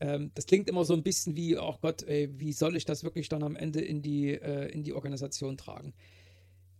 Ähm, 0.00 0.30
das 0.34 0.46
klingt 0.46 0.68
immer 0.68 0.84
so 0.84 0.94
ein 0.94 1.02
bisschen 1.02 1.36
wie, 1.36 1.56
oh 1.58 1.76
Gott, 1.80 2.02
ey, 2.02 2.28
wie 2.38 2.52
soll 2.52 2.76
ich 2.76 2.86
das 2.86 3.04
wirklich 3.04 3.28
dann 3.28 3.42
am 3.42 3.54
Ende 3.54 3.80
in 3.80 4.00
die, 4.02 4.30
äh, 4.30 4.70
in 4.72 4.82
die 4.82 4.94
Organisation 4.94 5.58
tragen? 5.58 5.92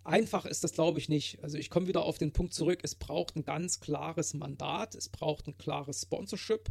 Einfach 0.02 0.46
ist 0.46 0.64
das, 0.64 0.72
glaube 0.72 0.98
ich, 0.98 1.10
nicht. 1.10 1.42
Also 1.42 1.58
ich 1.58 1.68
komme 1.68 1.86
wieder 1.86 2.02
auf 2.04 2.16
den 2.16 2.32
Punkt 2.32 2.54
zurück, 2.54 2.80
es 2.82 2.94
braucht 2.94 3.36
ein 3.36 3.44
ganz 3.44 3.80
klares 3.80 4.32
Mandat, 4.32 4.94
es 4.94 5.10
braucht 5.10 5.46
ein 5.46 5.58
klares 5.58 6.02
Sponsorship. 6.02 6.70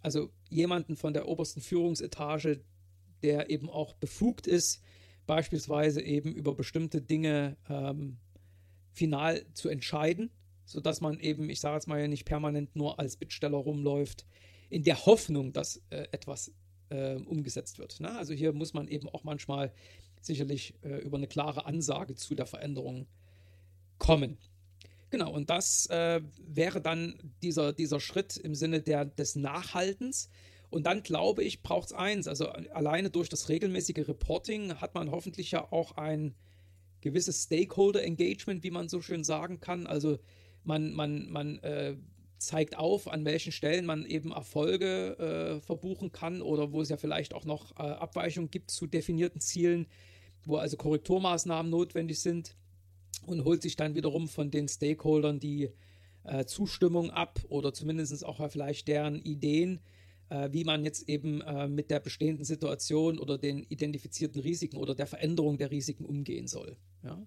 Also 0.00 0.30
jemanden 0.48 0.96
von 0.96 1.12
der 1.12 1.28
obersten 1.28 1.60
Führungsetage, 1.60 2.62
der 3.22 3.50
eben 3.50 3.68
auch 3.68 3.94
befugt 3.94 4.46
ist, 4.46 4.82
beispielsweise 5.26 6.02
eben 6.02 6.32
über 6.34 6.54
bestimmte 6.54 7.02
Dinge 7.02 7.56
ähm, 7.68 8.18
final 8.92 9.44
zu 9.52 9.68
entscheiden, 9.68 10.30
sodass 10.64 11.02
man 11.02 11.20
eben, 11.20 11.50
ich 11.50 11.60
sage 11.60 11.76
jetzt 11.76 11.88
mal 11.88 12.00
ja 12.00 12.08
nicht 12.08 12.24
permanent 12.24 12.74
nur 12.74 12.98
als 12.98 13.16
Bittsteller 13.16 13.58
rumläuft, 13.58 14.26
in 14.70 14.82
der 14.82 15.06
Hoffnung, 15.06 15.52
dass 15.52 15.82
äh, 15.90 16.06
etwas 16.12 16.52
äh, 16.90 17.16
umgesetzt 17.16 17.78
wird. 17.78 18.00
Ne? 18.00 18.16
Also 18.16 18.34
hier 18.34 18.52
muss 18.52 18.74
man 18.74 18.88
eben 18.88 19.08
auch 19.08 19.24
manchmal 19.24 19.72
sicherlich 20.20 20.74
äh, 20.82 20.98
über 20.98 21.16
eine 21.16 21.26
klare 21.26 21.66
Ansage 21.66 22.14
zu 22.14 22.34
der 22.34 22.46
Veränderung 22.46 23.06
kommen. 23.98 24.38
Genau, 25.10 25.32
und 25.32 25.50
das 25.50 25.86
äh, 25.86 26.20
wäre 26.38 26.80
dann 26.80 27.18
dieser, 27.42 27.72
dieser 27.72 28.00
Schritt 28.00 28.36
im 28.36 28.54
Sinne 28.54 28.80
der, 28.80 29.04
des 29.04 29.36
Nachhaltens. 29.36 30.28
Und 30.70 30.86
dann 30.86 31.04
glaube 31.04 31.44
ich, 31.44 31.62
braucht 31.62 31.88
es 31.88 31.92
eins. 31.92 32.26
Also 32.26 32.48
alleine 32.48 33.10
durch 33.10 33.28
das 33.28 33.48
regelmäßige 33.48 34.08
Reporting 34.08 34.74
hat 34.80 34.94
man 34.94 35.12
hoffentlich 35.12 35.52
ja 35.52 35.70
auch 35.70 35.92
ein 35.92 36.34
gewisses 37.00 37.44
Stakeholder-Engagement, 37.44 38.64
wie 38.64 38.72
man 38.72 38.88
so 38.88 39.00
schön 39.00 39.22
sagen 39.22 39.60
kann. 39.60 39.86
Also 39.86 40.18
man, 40.64 40.92
man, 40.94 41.30
man 41.30 41.58
äh, 41.58 41.96
zeigt 42.46 42.76
auf, 42.76 43.08
an 43.08 43.24
welchen 43.24 43.52
Stellen 43.52 43.86
man 43.86 44.04
eben 44.06 44.32
Erfolge 44.32 45.18
äh, 45.18 45.60
verbuchen 45.60 46.12
kann 46.12 46.42
oder 46.42 46.72
wo 46.72 46.80
es 46.80 46.88
ja 46.88 46.96
vielleicht 46.96 47.34
auch 47.34 47.44
noch 47.44 47.72
äh, 47.72 47.82
Abweichungen 47.82 48.50
gibt 48.50 48.70
zu 48.70 48.86
definierten 48.86 49.40
Zielen, 49.40 49.86
wo 50.44 50.56
also 50.56 50.76
Korrekturmaßnahmen 50.76 51.70
notwendig 51.70 52.20
sind 52.20 52.56
und 53.26 53.44
holt 53.44 53.62
sich 53.62 53.76
dann 53.76 53.94
wiederum 53.94 54.28
von 54.28 54.50
den 54.50 54.68
Stakeholdern 54.68 55.40
die 55.40 55.70
äh, 56.24 56.44
Zustimmung 56.44 57.10
ab 57.10 57.40
oder 57.48 57.72
zumindest 57.72 58.24
auch 58.24 58.50
vielleicht 58.50 58.88
deren 58.88 59.16
Ideen, 59.16 59.80
äh, 60.28 60.48
wie 60.52 60.64
man 60.64 60.84
jetzt 60.84 61.08
eben 61.08 61.40
äh, 61.42 61.68
mit 61.68 61.90
der 61.90 62.00
bestehenden 62.00 62.44
Situation 62.44 63.18
oder 63.18 63.38
den 63.38 63.64
identifizierten 63.68 64.40
Risiken 64.40 64.76
oder 64.76 64.94
der 64.94 65.06
Veränderung 65.06 65.58
der 65.58 65.70
Risiken 65.70 66.04
umgehen 66.04 66.46
soll. 66.46 66.76
Ja? 67.02 67.24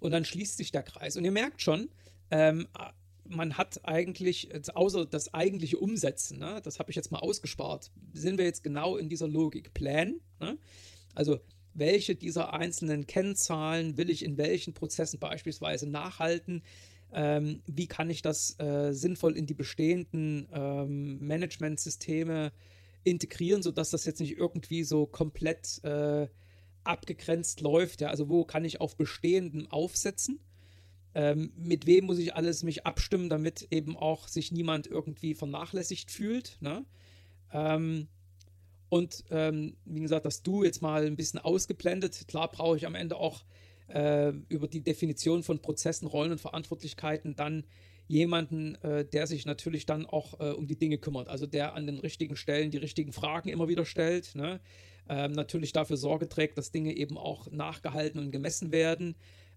Und 0.00 0.12
dann 0.12 0.24
schließt 0.24 0.56
sich 0.56 0.70
der 0.70 0.82
Kreis. 0.82 1.16
Und 1.16 1.24
ihr 1.24 1.32
merkt 1.32 1.60
schon, 1.60 1.88
ähm, 2.30 2.68
man 3.28 3.56
hat 3.58 3.80
eigentlich, 3.84 4.48
außer 4.74 5.06
das 5.06 5.34
eigentliche 5.34 5.78
Umsetzen, 5.78 6.38
ne, 6.38 6.60
das 6.62 6.78
habe 6.78 6.90
ich 6.90 6.96
jetzt 6.96 7.12
mal 7.12 7.18
ausgespart, 7.18 7.90
sind 8.12 8.38
wir 8.38 8.44
jetzt 8.44 8.62
genau 8.62 8.96
in 8.96 9.08
dieser 9.08 9.28
Logik. 9.28 9.74
Plan, 9.74 10.20
ne? 10.40 10.58
also 11.14 11.38
welche 11.74 12.16
dieser 12.16 12.52
einzelnen 12.52 13.06
Kennzahlen 13.06 13.96
will 13.96 14.10
ich 14.10 14.24
in 14.24 14.36
welchen 14.36 14.74
Prozessen 14.74 15.18
beispielsweise 15.20 15.88
nachhalten, 15.88 16.62
ähm, 17.12 17.62
wie 17.66 17.86
kann 17.86 18.10
ich 18.10 18.22
das 18.22 18.58
äh, 18.58 18.92
sinnvoll 18.92 19.36
in 19.36 19.46
die 19.46 19.54
bestehenden 19.54 20.48
ähm, 20.52 21.18
Managementsysteme 21.26 22.52
integrieren, 23.04 23.62
sodass 23.62 23.90
das 23.90 24.04
jetzt 24.04 24.20
nicht 24.20 24.36
irgendwie 24.36 24.84
so 24.84 25.06
komplett 25.06 25.82
äh, 25.84 26.28
abgegrenzt 26.84 27.60
läuft. 27.60 28.00
Ja? 28.00 28.08
Also 28.08 28.28
wo 28.28 28.44
kann 28.44 28.64
ich 28.64 28.80
auf 28.80 28.96
bestehendem 28.96 29.70
aufsetzen? 29.70 30.40
Ähm, 31.14 31.52
mit 31.56 31.86
wem 31.86 32.06
muss 32.06 32.18
ich 32.18 32.34
alles 32.34 32.62
mich 32.62 32.86
abstimmen, 32.86 33.28
damit 33.28 33.68
eben 33.70 33.96
auch 33.96 34.28
sich 34.28 34.52
niemand 34.52 34.86
irgendwie 34.86 35.34
vernachlässigt 35.34 36.10
fühlt. 36.10 36.58
Ne? 36.60 36.84
Ähm, 37.52 38.08
und 38.88 39.24
ähm, 39.30 39.76
wie 39.84 40.00
gesagt, 40.00 40.26
das 40.26 40.42
Du 40.42 40.64
jetzt 40.64 40.82
mal 40.82 41.04
ein 41.04 41.16
bisschen 41.16 41.40
ausgeblendet. 41.40 42.26
Klar 42.28 42.50
brauche 42.50 42.76
ich 42.76 42.86
am 42.86 42.94
Ende 42.94 43.16
auch 43.16 43.44
äh, 43.88 44.32
über 44.48 44.68
die 44.68 44.82
Definition 44.82 45.42
von 45.42 45.60
Prozessen, 45.60 46.06
Rollen 46.06 46.32
und 46.32 46.40
Verantwortlichkeiten 46.40 47.36
dann 47.36 47.64
jemanden, 48.06 48.74
äh, 48.76 49.04
der 49.04 49.26
sich 49.26 49.44
natürlich 49.44 49.84
dann 49.84 50.06
auch 50.06 50.40
äh, 50.40 50.52
um 50.52 50.66
die 50.66 50.78
Dinge 50.78 50.98
kümmert. 50.98 51.28
Also 51.28 51.46
der 51.46 51.74
an 51.74 51.86
den 51.86 51.98
richtigen 51.98 52.36
Stellen 52.36 52.70
die 52.70 52.78
richtigen 52.78 53.12
Fragen 53.12 53.50
immer 53.50 53.68
wieder 53.68 53.84
stellt. 53.84 54.34
Ne? 54.34 54.60
Ähm, 55.08 55.32
natürlich 55.32 55.72
dafür 55.72 55.96
Sorge 55.98 56.28
trägt, 56.28 56.56
dass 56.56 56.70
Dinge 56.70 56.96
eben 56.96 57.18
auch 57.18 57.50
nachgehalten 57.50 58.20
und 58.20 58.30
gemessen 58.30 58.72
werden. 58.72 59.14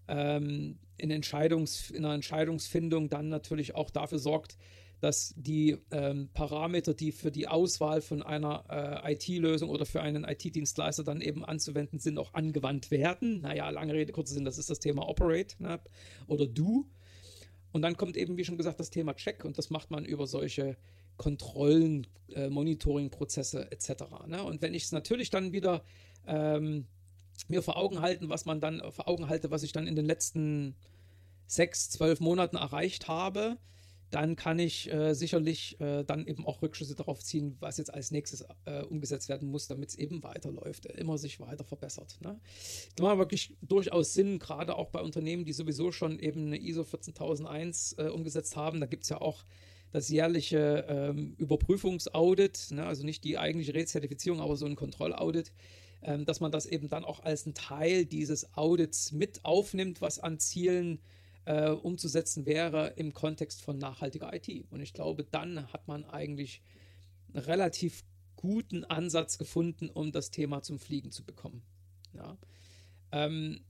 Ähm, 0.08 0.78
in, 0.96 1.10
Entscheidungs-, 1.10 1.92
in 1.92 2.04
einer 2.04 2.14
Entscheidungsfindung 2.14 3.08
dann 3.08 3.28
natürlich 3.28 3.74
auch 3.74 3.90
dafür 3.90 4.18
sorgt, 4.18 4.56
dass 5.02 5.34
die 5.36 5.78
ähm, 5.90 6.28
Parameter, 6.32 6.94
die 6.94 7.10
für 7.10 7.32
die 7.32 7.48
Auswahl 7.48 8.00
von 8.00 8.22
einer 8.22 9.02
äh, 9.04 9.14
IT-Lösung 9.14 9.68
oder 9.68 9.84
für 9.84 10.00
einen 10.00 10.22
IT-Dienstleister 10.22 11.02
dann 11.02 11.20
eben 11.20 11.44
anzuwenden 11.44 11.98
sind, 11.98 12.18
auch 12.18 12.34
angewandt 12.34 12.92
werden. 12.92 13.40
Naja, 13.40 13.68
lange 13.70 13.94
Rede, 13.94 14.12
kurzer 14.12 14.34
Sinn, 14.34 14.44
das 14.44 14.58
ist 14.58 14.70
das 14.70 14.78
Thema 14.78 15.08
Operate 15.08 15.60
ne? 15.60 15.80
oder 16.28 16.46
Do. 16.46 16.86
Und 17.72 17.82
dann 17.82 17.96
kommt 17.96 18.16
eben, 18.16 18.36
wie 18.36 18.44
schon 18.44 18.58
gesagt, 18.58 18.78
das 18.78 18.90
Thema 18.90 19.14
Check 19.14 19.44
und 19.44 19.58
das 19.58 19.70
macht 19.70 19.90
man 19.90 20.04
über 20.04 20.28
solche 20.28 20.76
Kontrollen, 21.16 22.06
äh, 22.34 22.48
Monitoring-Prozesse 22.48 23.72
etc. 23.72 24.04
Ne? 24.28 24.42
Und 24.44 24.62
wenn 24.62 24.72
ich 24.72 24.84
es 24.84 24.92
natürlich 24.92 25.30
dann 25.30 25.52
wieder 25.52 25.82
ähm, 26.28 26.86
mir 27.48 27.62
vor 27.62 27.76
Augen 27.76 28.00
halten, 28.00 28.28
was 28.28 28.44
man 28.44 28.60
dann 28.60 28.82
vor 28.90 29.08
Augen 29.08 29.28
halte, 29.28 29.50
was 29.50 29.62
ich 29.62 29.72
dann 29.72 29.86
in 29.86 29.96
den 29.96 30.06
letzten 30.06 30.76
sechs, 31.46 31.90
zwölf 31.90 32.20
Monaten 32.20 32.56
erreicht 32.56 33.08
habe, 33.08 33.58
dann 34.12 34.36
kann 34.36 34.58
ich 34.58 34.92
äh, 34.92 35.14
sicherlich 35.14 35.80
äh, 35.80 36.04
dann 36.04 36.26
eben 36.26 36.46
auch 36.46 36.60
Rückschlüsse 36.60 36.94
darauf 36.94 37.24
ziehen, 37.24 37.56
was 37.60 37.78
jetzt 37.78 37.92
als 37.92 38.10
nächstes 38.10 38.44
äh, 38.66 38.82
umgesetzt 38.82 39.30
werden 39.30 39.50
muss, 39.50 39.68
damit 39.68 39.88
es 39.88 39.94
eben 39.94 40.22
weiterläuft, 40.22 40.84
äh, 40.86 41.00
immer 41.00 41.16
sich 41.16 41.40
weiter 41.40 41.64
verbessert. 41.64 42.18
Ne? 42.20 42.38
Das 42.94 43.04
macht 43.04 43.18
wirklich 43.18 43.56
durchaus 43.62 44.12
Sinn, 44.12 44.38
gerade 44.38 44.76
auch 44.76 44.90
bei 44.90 45.00
Unternehmen, 45.00 45.46
die 45.46 45.54
sowieso 45.54 45.92
schon 45.92 46.18
eben 46.18 46.46
eine 46.46 46.58
ISO 46.58 46.84
14001 46.84 47.94
äh, 47.96 48.08
umgesetzt 48.08 48.54
haben. 48.54 48.80
Da 48.80 48.86
gibt 48.86 49.04
es 49.04 49.08
ja 49.08 49.20
auch 49.20 49.44
das 49.92 50.10
jährliche 50.10 50.84
ähm, 50.88 51.34
Überprüfungsaudit, 51.38 52.68
ne? 52.72 52.84
also 52.84 53.04
nicht 53.04 53.24
die 53.24 53.38
eigentliche 53.38 53.74
Rezertifizierung, 53.74 54.40
aber 54.40 54.56
so 54.56 54.66
ein 54.66 54.76
Kontrollaudit, 54.76 55.52
dass 56.02 56.40
man 56.40 56.52
das 56.52 56.66
eben 56.66 56.88
dann 56.88 57.04
auch 57.04 57.20
als 57.20 57.46
ein 57.46 57.54
Teil 57.54 58.04
dieses 58.04 58.54
Audits 58.56 59.12
mit 59.12 59.44
aufnimmt, 59.44 60.00
was 60.00 60.18
an 60.18 60.38
Zielen 60.38 61.00
äh, 61.44 61.70
umzusetzen 61.70 62.46
wäre 62.46 62.88
im 62.96 63.12
Kontext 63.14 63.62
von 63.62 63.78
nachhaltiger 63.78 64.32
IT. 64.32 64.48
Und 64.70 64.80
ich 64.80 64.92
glaube, 64.92 65.24
dann 65.24 65.72
hat 65.72 65.88
man 65.88 66.04
eigentlich 66.04 66.62
einen 67.32 67.44
relativ 67.44 68.04
guten 68.36 68.84
Ansatz 68.84 69.38
gefunden, 69.38 69.88
um 69.88 70.12
das 70.12 70.30
Thema 70.30 70.62
zum 70.62 70.78
Fliegen 70.78 71.10
zu 71.10 71.24
bekommen. 71.24 71.62
Ja. 72.12 72.36
Ähm, 73.12 73.60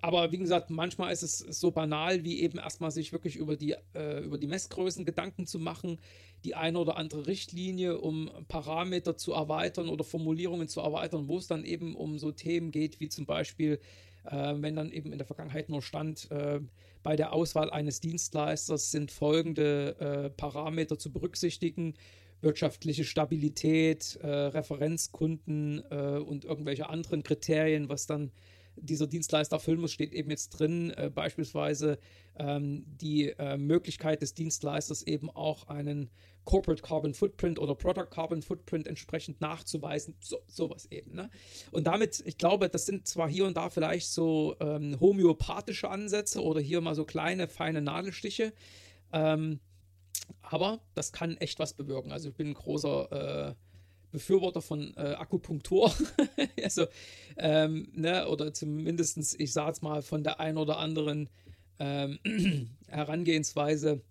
aber 0.00 0.30
wie 0.30 0.38
gesagt, 0.38 0.70
manchmal 0.70 1.12
ist 1.12 1.22
es 1.22 1.38
so 1.38 1.70
banal, 1.70 2.22
wie 2.24 2.40
eben 2.40 2.58
erstmal 2.58 2.90
sich 2.90 3.12
wirklich 3.12 3.36
über 3.36 3.56
die, 3.56 3.74
äh, 3.94 4.22
über 4.22 4.38
die 4.38 4.46
Messgrößen 4.46 5.04
Gedanken 5.04 5.46
zu 5.46 5.58
machen, 5.58 5.98
die 6.44 6.54
eine 6.54 6.78
oder 6.78 6.96
andere 6.96 7.26
Richtlinie, 7.26 7.98
um 7.98 8.30
Parameter 8.46 9.16
zu 9.16 9.32
erweitern 9.32 9.88
oder 9.88 10.04
Formulierungen 10.04 10.68
zu 10.68 10.80
erweitern, 10.80 11.26
wo 11.26 11.38
es 11.38 11.48
dann 11.48 11.64
eben 11.64 11.96
um 11.96 12.18
so 12.18 12.30
Themen 12.30 12.70
geht, 12.70 13.00
wie 13.00 13.08
zum 13.08 13.26
Beispiel, 13.26 13.80
äh, 14.24 14.54
wenn 14.56 14.76
dann 14.76 14.92
eben 14.92 15.10
in 15.10 15.18
der 15.18 15.26
Vergangenheit 15.26 15.68
nur 15.68 15.82
stand, 15.82 16.30
äh, 16.30 16.60
bei 17.02 17.16
der 17.16 17.32
Auswahl 17.32 17.70
eines 17.70 18.00
Dienstleisters 18.00 18.92
sind 18.92 19.10
folgende 19.10 19.96
äh, 19.98 20.30
Parameter 20.30 20.98
zu 20.98 21.12
berücksichtigen. 21.12 21.94
Wirtschaftliche 22.40 23.02
Stabilität, 23.02 24.16
äh, 24.22 24.28
Referenzkunden 24.28 25.82
äh, 25.90 26.18
und 26.18 26.44
irgendwelche 26.44 26.88
anderen 26.88 27.24
Kriterien, 27.24 27.88
was 27.88 28.06
dann 28.06 28.30
dieser 28.80 29.06
Dienstleister 29.06 29.56
erfüllen 29.56 29.80
muss, 29.80 29.92
steht 29.92 30.12
eben 30.12 30.30
jetzt 30.30 30.50
drin, 30.50 30.90
äh, 30.90 31.10
beispielsweise 31.14 31.98
ähm, 32.36 32.84
die 32.86 33.30
äh, 33.30 33.56
Möglichkeit 33.56 34.22
des 34.22 34.34
Dienstleisters 34.34 35.02
eben 35.02 35.30
auch 35.30 35.68
einen 35.68 36.10
Corporate 36.44 36.82
Carbon 36.82 37.12
Footprint 37.12 37.58
oder 37.58 37.74
Product 37.74 38.08
Carbon 38.10 38.40
Footprint 38.40 38.86
entsprechend 38.86 39.40
nachzuweisen, 39.40 40.14
so, 40.20 40.38
sowas 40.46 40.86
eben. 40.90 41.14
Ne? 41.14 41.30
Und 41.72 41.86
damit, 41.86 42.22
ich 42.24 42.38
glaube, 42.38 42.68
das 42.68 42.86
sind 42.86 43.06
zwar 43.06 43.28
hier 43.28 43.44
und 43.44 43.56
da 43.56 43.68
vielleicht 43.68 44.10
so 44.10 44.56
ähm, 44.60 44.98
homöopathische 44.98 45.90
Ansätze 45.90 46.42
oder 46.42 46.60
hier 46.60 46.80
mal 46.80 46.94
so 46.94 47.04
kleine, 47.04 47.48
feine 47.48 47.82
Nadelstiche, 47.82 48.54
ähm, 49.12 49.60
aber 50.40 50.80
das 50.94 51.12
kann 51.12 51.36
echt 51.36 51.58
was 51.58 51.74
bewirken. 51.74 52.12
Also 52.12 52.30
ich 52.30 52.34
bin 52.34 52.48
ein 52.48 52.54
großer 52.54 53.50
äh, 53.50 53.54
Befürworter 54.10 54.62
von 54.62 54.94
äh, 54.96 55.14
Akupunktur. 55.18 55.92
also, 56.62 56.86
ähm, 57.36 57.88
ne, 57.94 58.28
oder 58.28 58.52
zumindest, 58.54 59.38
ich 59.38 59.52
sage 59.52 59.72
es 59.72 59.82
mal, 59.82 60.02
von 60.02 60.24
der 60.24 60.40
einen 60.40 60.58
oder 60.58 60.78
anderen 60.78 61.28
ähm, 61.78 62.18
Herangehensweise, 62.88 64.02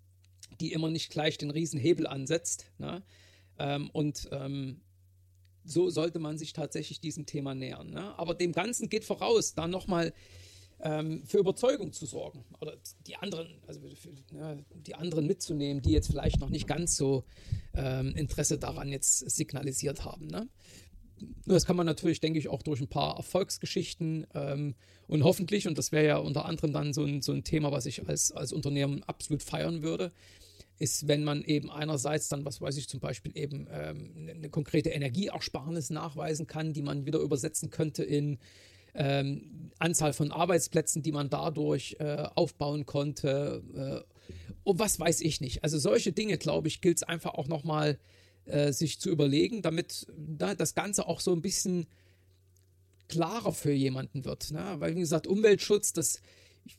die 0.60 0.72
immer 0.72 0.90
nicht 0.90 1.10
gleich 1.10 1.38
den 1.38 1.50
Riesenhebel 1.50 2.06
ansetzt. 2.06 2.70
Ne? 2.78 3.02
Ähm, 3.58 3.90
und 3.90 4.28
ähm, 4.32 4.80
so 5.64 5.90
sollte 5.90 6.18
man 6.18 6.38
sich 6.38 6.52
tatsächlich 6.52 7.00
diesem 7.00 7.26
Thema 7.26 7.54
nähern. 7.54 7.90
Ne? 7.90 8.18
Aber 8.18 8.34
dem 8.34 8.52
Ganzen 8.52 8.88
geht 8.88 9.04
voraus, 9.04 9.54
dann 9.54 9.70
nochmal 9.70 10.12
ähm, 10.80 11.22
für 11.26 11.38
Überzeugung 11.38 11.92
zu 11.92 12.06
sorgen 12.06 12.44
oder 12.60 12.76
die 13.06 13.16
anderen, 13.16 13.48
also 13.66 13.80
für, 13.80 14.10
ja, 14.36 14.56
die 14.74 14.94
anderen 14.94 15.26
mitzunehmen, 15.26 15.82
die 15.82 15.90
jetzt 15.90 16.08
vielleicht 16.08 16.40
noch 16.40 16.50
nicht 16.50 16.66
ganz 16.66 16.96
so 16.96 17.24
ähm, 17.74 18.14
Interesse 18.14 18.58
daran 18.58 18.88
jetzt 18.88 19.30
signalisiert 19.30 20.04
haben. 20.04 20.26
Ne? 20.28 20.48
Das 21.46 21.66
kann 21.66 21.76
man 21.76 21.86
natürlich, 21.86 22.20
denke 22.20 22.38
ich, 22.38 22.48
auch 22.48 22.62
durch 22.62 22.80
ein 22.80 22.88
paar 22.88 23.16
Erfolgsgeschichten 23.16 24.26
ähm, 24.34 24.74
und 25.08 25.24
hoffentlich, 25.24 25.66
und 25.66 25.78
das 25.78 25.90
wäre 25.90 26.06
ja 26.06 26.16
unter 26.18 26.44
anderem 26.44 26.72
dann 26.72 26.92
so 26.92 27.04
ein, 27.04 27.22
so 27.22 27.32
ein 27.32 27.44
Thema, 27.44 27.72
was 27.72 27.86
ich 27.86 28.06
als, 28.08 28.30
als 28.30 28.52
Unternehmen 28.52 29.02
absolut 29.04 29.42
feiern 29.42 29.82
würde, 29.82 30.12
ist, 30.78 31.08
wenn 31.08 31.24
man 31.24 31.42
eben 31.42 31.70
einerseits 31.70 32.28
dann, 32.28 32.44
was 32.44 32.60
weiß 32.60 32.76
ich, 32.76 32.88
zum 32.88 33.00
Beispiel 33.00 33.36
eben 33.36 33.66
ähm, 33.70 34.28
eine 34.28 34.48
konkrete 34.48 34.90
Energieersparnis 34.90 35.90
nachweisen 35.90 36.46
kann, 36.46 36.72
die 36.72 36.82
man 36.82 37.04
wieder 37.04 37.18
übersetzen 37.18 37.70
könnte 37.70 38.04
in 38.04 38.38
ähm, 38.98 39.70
Anzahl 39.78 40.12
von 40.12 40.32
Arbeitsplätzen, 40.32 41.02
die 41.02 41.12
man 41.12 41.30
dadurch 41.30 41.96
äh, 42.00 42.26
aufbauen 42.34 42.84
konnte. 42.84 43.62
Äh, 43.74 44.34
und 44.64 44.78
was 44.78 44.98
weiß 44.98 45.20
ich 45.22 45.40
nicht. 45.40 45.62
Also 45.62 45.78
solche 45.78 46.12
Dinge, 46.12 46.36
glaube 46.36 46.68
ich, 46.68 46.80
gilt 46.80 46.98
es 46.98 47.02
einfach 47.04 47.34
auch 47.34 47.46
nochmal 47.46 47.98
äh, 48.44 48.72
sich 48.72 48.98
zu 48.98 49.08
überlegen, 49.08 49.62
damit 49.62 50.06
na, 50.16 50.54
das 50.54 50.74
Ganze 50.74 51.06
auch 51.06 51.20
so 51.20 51.32
ein 51.32 51.40
bisschen 51.40 51.86
klarer 53.06 53.52
für 53.52 53.72
jemanden 53.72 54.24
wird. 54.24 54.50
Ne? 54.50 54.74
Weil, 54.78 54.96
wie 54.96 55.00
gesagt, 55.00 55.26
Umweltschutz, 55.28 55.92
das, 55.92 56.20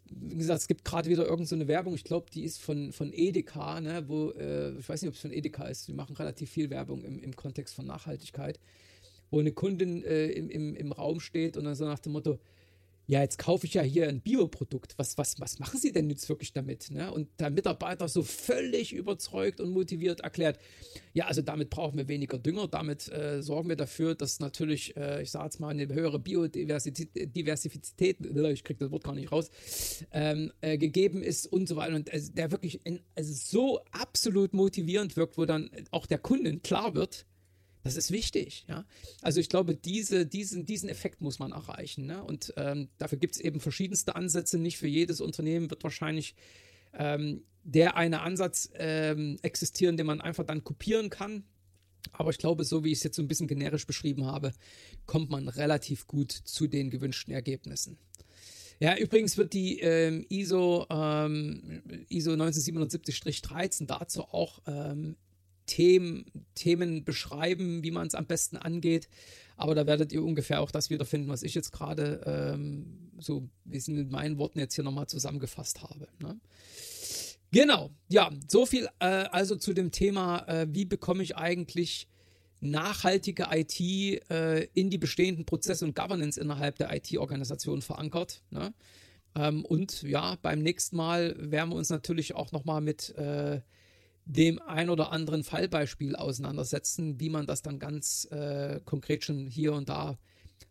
wie 0.05 0.35
gesagt, 0.35 0.61
es 0.61 0.67
gibt 0.67 0.83
gerade 0.83 1.09
wieder 1.09 1.25
irgendeine 1.25 1.63
so 1.63 1.67
Werbung, 1.67 1.95
ich 1.95 2.03
glaube, 2.03 2.29
die 2.31 2.43
ist 2.43 2.61
von, 2.61 2.91
von 2.91 3.11
Edeka, 3.13 3.79
ne? 3.79 4.03
wo, 4.07 4.31
äh, 4.31 4.77
ich 4.77 4.87
weiß 4.87 5.01
nicht, 5.01 5.09
ob 5.09 5.15
es 5.15 5.21
von 5.21 5.31
Edeka 5.31 5.65
ist, 5.67 5.87
die 5.87 5.93
machen 5.93 6.15
relativ 6.17 6.51
viel 6.51 6.69
Werbung 6.69 7.03
im, 7.03 7.17
im 7.17 7.35
Kontext 7.35 7.73
von 7.73 7.87
Nachhaltigkeit 7.87 8.59
wo 9.31 9.39
eine 9.39 9.51
Kundin 9.51 10.03
äh, 10.03 10.27
im, 10.27 10.49
im, 10.49 10.75
im 10.75 10.91
Raum 10.91 11.19
steht 11.19 11.57
und 11.57 11.65
dann 11.65 11.75
so 11.75 11.85
nach 11.85 11.99
dem 11.99 12.13
Motto, 12.13 12.39
ja, 13.09 13.21
jetzt 13.21 13.39
kaufe 13.39 13.65
ich 13.65 13.73
ja 13.73 13.81
hier 13.81 14.07
ein 14.07 14.21
Bioprodukt. 14.21 14.93
Was, 14.97 15.17
was, 15.17 15.39
was 15.39 15.57
machen 15.57 15.79
Sie 15.79 15.91
denn 15.91 16.11
jetzt 16.11 16.29
wirklich 16.29 16.53
damit? 16.53 16.91
Ne? 16.91 17.11
Und 17.11 17.27
der 17.39 17.49
Mitarbeiter 17.49 18.07
so 18.07 18.21
völlig 18.21 18.93
überzeugt 18.93 19.59
und 19.59 19.71
motiviert 19.71 20.19
erklärt, 20.19 20.59
ja, 21.13 21.25
also 21.25 21.41
damit 21.41 21.71
brauchen 21.71 21.97
wir 21.97 22.07
weniger 22.07 22.37
Dünger, 22.37 22.67
damit 22.67 23.11
äh, 23.11 23.41
sorgen 23.41 23.67
wir 23.67 23.75
dafür, 23.75 24.13
dass 24.13 24.39
natürlich, 24.39 24.95
äh, 24.95 25.23
ich 25.23 25.31
sage 25.31 25.45
jetzt 25.45 25.59
mal, 25.59 25.69
eine 25.69 25.91
höhere 25.91 26.19
Biodiversität, 26.19 27.35
Diversifizität, 27.35 28.17
ich 28.23 28.63
kriege 28.63 28.77
das 28.77 28.91
Wort 28.91 29.05
gar 29.05 29.15
nicht 29.15 29.31
raus, 29.31 29.49
ähm, 30.11 30.51
äh, 30.61 30.77
gegeben 30.77 31.23
ist 31.23 31.47
und 31.47 31.67
so 31.67 31.77
weiter. 31.77 31.95
Und 31.95 32.13
also 32.13 32.31
der 32.31 32.51
wirklich 32.51 32.85
in, 32.85 32.99
also 33.15 33.33
so 33.33 33.79
absolut 33.89 34.53
motivierend 34.53 35.17
wirkt, 35.17 35.35
wo 35.35 35.45
dann 35.45 35.71
auch 35.89 36.05
der 36.05 36.19
Kunden 36.19 36.61
klar 36.61 36.93
wird, 36.93 37.25
das 37.83 37.95
ist 37.95 38.11
wichtig, 38.11 38.65
ja. 38.67 38.85
Also 39.21 39.39
ich 39.39 39.49
glaube, 39.49 39.73
diese, 39.73 40.25
diesen, 40.25 40.65
diesen 40.65 40.89
Effekt 40.89 41.21
muss 41.21 41.39
man 41.39 41.51
erreichen. 41.51 42.05
Ne? 42.05 42.23
Und 42.23 42.53
ähm, 42.57 42.89
dafür 42.97 43.17
gibt 43.17 43.35
es 43.35 43.41
eben 43.41 43.59
verschiedenste 43.59 44.15
Ansätze. 44.15 44.57
Nicht 44.57 44.77
für 44.77 44.87
jedes 44.87 45.21
Unternehmen 45.21 45.69
wird 45.69 45.83
wahrscheinlich 45.83 46.35
ähm, 46.93 47.43
der 47.63 47.95
eine 47.95 48.21
Ansatz 48.21 48.69
ähm, 48.75 49.37
existieren, 49.43 49.95
den 49.95 50.07
man 50.07 50.21
einfach 50.21 50.45
dann 50.45 50.63
kopieren 50.63 51.09
kann. 51.09 51.43
Aber 52.11 52.31
ich 52.31 52.37
glaube, 52.37 52.63
so 52.63 52.83
wie 52.83 52.91
ich 52.91 52.99
es 52.99 53.03
jetzt 53.03 53.15
so 53.15 53.21
ein 53.21 53.27
bisschen 53.27 53.47
generisch 53.47 53.85
beschrieben 53.85 54.25
habe, 54.25 54.51
kommt 55.05 55.29
man 55.29 55.47
relativ 55.47 56.07
gut 56.07 56.31
zu 56.31 56.67
den 56.67 56.89
gewünschten 56.89 57.33
Ergebnissen. 57.33 57.97
Ja, 58.79 58.97
übrigens 58.97 59.37
wird 59.37 59.53
die 59.53 59.79
ähm, 59.81 60.25
ISO, 60.29 60.85
ähm, 60.89 61.81
ISO 62.07 62.31
1977-13 62.31 63.87
dazu 63.87 64.23
auch 64.23 64.61
ähm, 64.67 65.17
Themen, 65.69 66.25
Themen 66.55 67.05
beschreiben, 67.05 67.83
wie 67.83 67.91
man 67.91 68.07
es 68.07 68.15
am 68.15 68.25
besten 68.25 68.57
angeht. 68.57 69.07
Aber 69.55 69.75
da 69.75 69.85
werdet 69.85 70.11
ihr 70.11 70.23
ungefähr 70.23 70.61
auch 70.61 70.71
das 70.71 70.89
wiederfinden, 70.89 71.29
was 71.29 71.43
ich 71.43 71.53
jetzt 71.53 71.71
gerade 71.71 72.21
ähm, 72.25 73.11
so, 73.19 73.47
mit 73.65 74.09
meinen 74.09 74.37
Worten 74.39 74.57
jetzt 74.57 74.73
hier 74.73 74.83
nochmal 74.83 75.07
zusammengefasst 75.07 75.83
habe. 75.83 76.07
Ne? 76.19 76.39
Genau, 77.51 77.91
ja, 78.07 78.31
so 78.47 78.65
viel 78.65 78.87
äh, 78.99 79.05
also 79.05 79.55
zu 79.55 79.73
dem 79.73 79.91
Thema, 79.91 80.47
äh, 80.47 80.67
wie 80.71 80.85
bekomme 80.85 81.21
ich 81.21 81.37
eigentlich 81.37 82.07
nachhaltige 82.61 83.47
IT 83.51 83.79
äh, 83.79 84.63
in 84.73 84.89
die 84.89 84.97
bestehenden 84.97 85.45
Prozesse 85.45 85.85
und 85.85 85.95
Governance 85.95 86.39
innerhalb 86.39 86.77
der 86.77 86.93
IT-Organisation 86.95 87.81
verankert. 87.81 88.41
Ne? 88.49 88.73
Ähm, 89.35 89.63
und 89.65 90.01
ja, 90.03 90.37
beim 90.41 90.61
nächsten 90.61 90.95
Mal 90.95 91.35
werden 91.37 91.69
wir 91.69 91.75
uns 91.75 91.89
natürlich 91.89 92.35
auch 92.35 92.51
nochmal 92.51 92.81
mit 92.81 93.15
äh, 93.17 93.61
dem 94.29 94.61
ein 94.61 94.91
oder 94.91 95.11
anderen 95.11 95.43
Fallbeispiel 95.43 96.15
auseinandersetzen, 96.15 97.19
wie 97.19 97.31
man 97.31 97.47
das 97.47 97.63
dann 97.63 97.79
ganz 97.79 98.27
äh, 98.29 98.79
konkret 98.85 99.23
schon 99.25 99.47
hier 99.47 99.73
und 99.73 99.89
da 99.89 100.19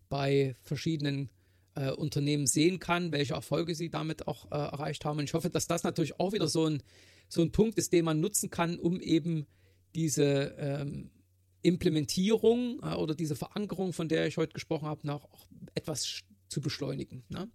bei 0.09 0.55
verschiedenen 0.63 1.29
äh, 1.75 1.91
Unternehmen 1.91 2.47
sehen 2.47 2.79
kann, 2.79 3.11
welche 3.11 3.35
Erfolge 3.35 3.75
sie 3.75 3.91
damit 3.91 4.29
auch 4.29 4.47
äh, 4.53 4.55
erreicht 4.55 5.05
haben. 5.05 5.19
Und 5.19 5.25
ich 5.25 5.35
hoffe, 5.35 5.51
dass 5.51 5.67
das 5.67 5.83
natürlich 5.83 6.21
auch 6.21 6.33
wieder 6.33 6.47
so 6.47 6.67
ein, 6.67 6.85
so 7.29 7.43
ein 7.43 7.51
Punkt 7.51 7.79
ist, 7.79 7.93
den 7.93 8.05
man 8.05 8.21
nutzen 8.21 8.49
kann, 8.49 8.79
um 8.79 9.01
eben 9.01 9.49
diese 9.97 10.55
ähm, 10.57 11.11
Implementierung 11.63 12.79
äh, 12.85 12.95
oder 12.95 13.17
diese 13.17 13.35
Verankerung, 13.35 13.93
von 13.93 14.09
der 14.09 14.29
ich 14.29 14.37
heute 14.37 14.53
gesprochen 14.53 14.87
habe, 14.87 15.05
noch 15.05 15.25
auch 15.25 15.49
etwas 15.75 16.23
zu 16.49 16.61
beschleunigen. 16.61 17.25
Ne? 17.29 17.51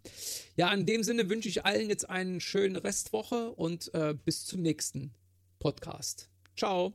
Ja, 0.57 0.73
in 0.73 0.85
dem 0.85 1.03
Sinne 1.03 1.29
wünsche 1.29 1.47
ich 1.47 1.63
allen 1.63 1.87
jetzt 1.87 2.09
eine 2.09 2.41
schöne 2.41 2.83
Restwoche 2.83 3.51
und 3.51 3.93
äh, 3.93 4.13
bis 4.13 4.45
zum 4.45 4.61
nächsten 4.61 5.13
Podcast. 5.63 6.27
Ciao. 6.55 6.93